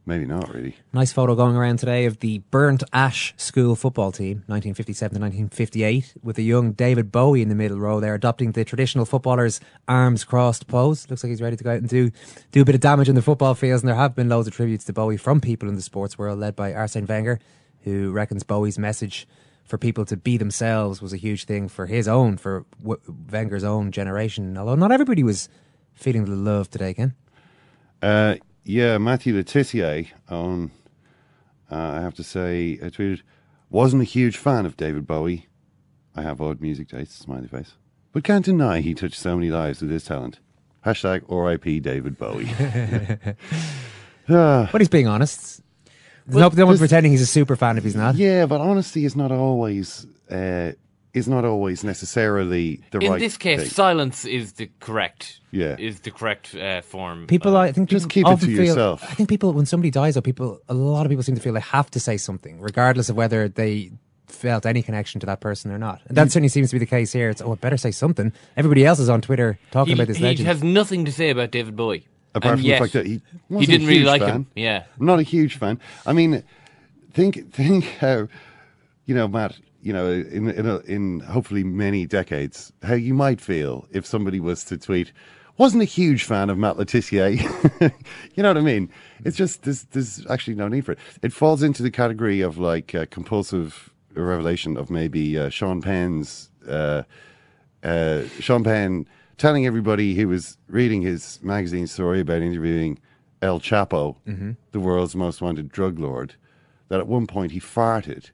[0.08, 0.76] Maybe not really.
[0.92, 6.14] Nice photo going around today of the Burnt Ash School football team, 1957 to 1958,
[6.22, 10.22] with a young David Bowie in the middle row there, adopting the traditional footballer's arms
[10.22, 11.10] crossed pose.
[11.10, 12.12] Looks like he's ready to go out and do
[12.52, 13.82] do a bit of damage in the football fields.
[13.82, 16.38] And there have been loads of tributes to Bowie from people in the sports world,
[16.38, 17.40] led by Arsene Wenger,
[17.80, 19.26] who reckons Bowie's message
[19.66, 23.00] for people to be themselves was a huge thing for his own, for w-
[23.30, 24.56] Wenger's own generation.
[24.56, 25.48] Although not everybody was
[25.94, 27.14] feeling the love today, Ken.
[28.00, 30.70] Uh, yeah, Matthew Le Tissier on,
[31.70, 33.22] uh, I have to say, I tweeted,
[33.70, 35.46] wasn't a huge fan of David Bowie.
[36.14, 37.72] I have odd music tastes, smiley face.
[38.12, 40.38] But can't deny he touched so many lives with his talent.
[40.84, 42.48] Hashtag RIP David Bowie.
[44.28, 44.68] Ah.
[44.72, 45.62] But he's being honest.
[46.26, 48.16] There's Well, no, no one's pretending he's a super fan if he's not.
[48.16, 50.72] Yeah, but honesty is not always uh,
[51.14, 53.16] is not always necessarily the In right.
[53.16, 53.68] In this case, thing.
[53.70, 55.40] silence is the correct.
[55.50, 55.76] Yeah.
[55.78, 57.26] is the correct uh, form.
[57.26, 59.02] People, I think, Just keep it often to feel- yourself.
[59.02, 61.54] I think people, when somebody dies, though, people, a lot of people seem to feel
[61.54, 63.92] they have to say something, regardless of whether they
[64.26, 66.02] felt any connection to that person or not.
[66.08, 67.30] And that certainly seems to be the case here.
[67.30, 68.32] It's oh, I better say something.
[68.56, 70.48] Everybody else is on Twitter talking He, about this he legend.
[70.48, 72.06] has nothing to say about David Bowie.
[72.36, 74.30] Apart and from yet, the fact that he, he didn't really like fan.
[74.30, 74.46] him.
[74.54, 74.84] Yeah.
[75.00, 75.80] I'm not a huge fan.
[76.04, 76.44] I mean,
[77.12, 78.28] think think how
[79.06, 79.56] you know, Matt.
[79.82, 84.40] You know, in in a, in hopefully many decades, how you might feel if somebody
[84.40, 85.12] was to tweet,
[85.58, 87.40] "Wasn't a huge fan of Matt Le Tissier."
[88.34, 88.90] you know what I mean?
[89.24, 90.98] It's just there's there's actually no need for it.
[91.22, 96.50] It falls into the category of like uh, compulsive revelation of maybe uh, Sean Penn's
[96.68, 97.04] uh,
[97.84, 99.06] uh, Sean Penn
[99.38, 102.98] telling everybody he was reading his magazine story about interviewing
[103.42, 104.56] El Chapo, Mhm.
[104.72, 106.34] the world's most wanted drug lord,
[106.88, 108.30] that at one point he farted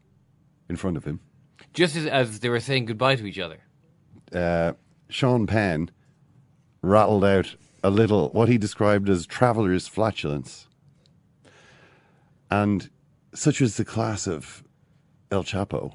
[0.68, 1.20] in front of him.
[1.74, 3.58] Just as, as they were saying goodbye to each other.
[4.32, 4.72] Uh,
[5.08, 5.90] Sean Penn
[6.82, 10.68] rattled out a little what he described as traveler's flatulence.
[12.50, 12.90] And
[13.34, 14.62] such was the class of
[15.30, 15.94] El Chapo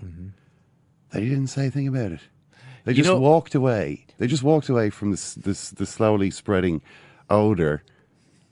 [1.11, 2.21] that he didn't say a thing about it.
[2.87, 4.05] They You just know- walked away.
[4.17, 6.81] They just walked away from this, this the slowly spreading
[7.29, 7.83] odor.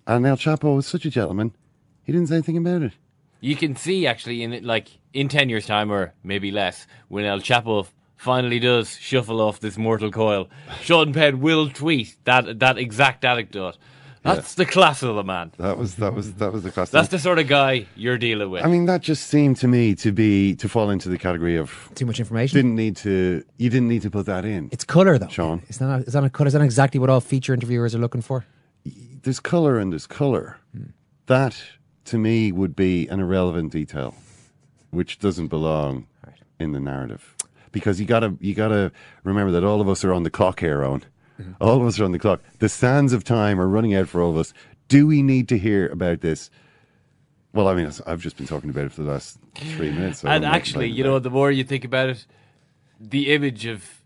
[0.05, 1.55] And El Chapo was such a gentleman.
[2.03, 2.91] He didn't say anything about it.
[3.39, 7.39] You can see actually in like in ten years' time or maybe less, when El
[7.39, 10.49] Chapo finally does shuffle off this mortal coil,
[10.81, 13.77] Sean Penn will tweet that that exact anecdote.
[14.25, 15.51] That's the class of the man.
[15.57, 16.89] That was that was that was the class.
[16.89, 18.65] That's the sort of guy you're dealing with.
[18.65, 21.91] I mean, that just seemed to me to be to fall into the category of
[21.93, 22.57] too much information.
[22.57, 23.43] Didn't need to.
[23.57, 24.69] You didn't need to put that in.
[24.71, 25.61] It's colour though, Sean.
[25.69, 26.47] Is that, is that a colour?
[26.47, 28.45] Is that exactly what all feature interviewers are looking for?
[28.83, 30.57] There's color and there's color.
[30.75, 30.89] Hmm.
[31.27, 31.61] That
[32.05, 34.15] to me would be an irrelevant detail,
[34.91, 36.07] which doesn't belong
[36.59, 37.35] in the narrative.
[37.71, 38.91] Because you gotta you gotta
[39.23, 41.03] remember that all of us are on the clock here, Owen.
[41.59, 42.41] All of us are on the clock.
[42.59, 44.53] The sands of time are running out for all of us.
[44.87, 46.49] Do we need to hear about this?
[47.53, 50.19] Well, I mean, I've just been talking about it for the last three minutes.
[50.19, 52.25] so and I'm actually, you know, the more you think about it,
[52.99, 54.01] the image of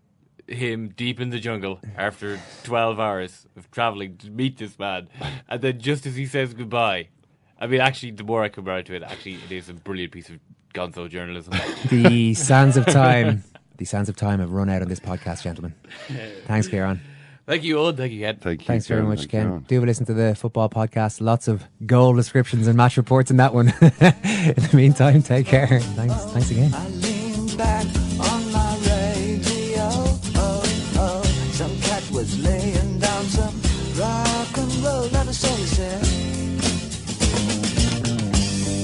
[0.48, 5.10] him deep in the jungle after 12 hours of traveling to meet this man,
[5.48, 7.10] and then just as he says goodbye,
[7.60, 10.12] I mean, actually, the more I come around to it, actually, it is a brilliant
[10.14, 10.40] piece of
[10.74, 11.54] gonzo journalism.
[11.90, 13.44] The sands of time,
[13.78, 15.74] the sands of time have run out on this podcast, gentlemen.
[16.46, 17.02] Thanks, Kieran.
[17.50, 17.98] Thank you, Eoin.
[17.98, 18.36] Thank you, Ken.
[18.36, 19.66] Thank you, Thanks very much, Ken.
[19.68, 21.20] Do have a listen to the football podcast.
[21.20, 23.70] Lots of goal descriptions and match reports in that one.
[23.82, 25.80] in the meantime, take care.
[25.80, 26.14] Thanks.
[26.26, 26.72] Thanks again.
[27.02, 27.88] leaned back
[28.20, 29.82] on my radio.
[30.38, 30.62] Oh,
[30.98, 31.24] oh.
[31.54, 33.60] Some cat was laying down some
[34.00, 36.04] rock and roll, not a soul he said.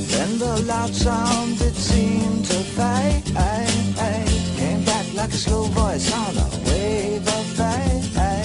[0.09, 3.25] Then the loud sound it seemed to fade.
[4.57, 8.44] Came back like a slow voice on a wave of fade.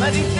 [0.00, 0.39] But he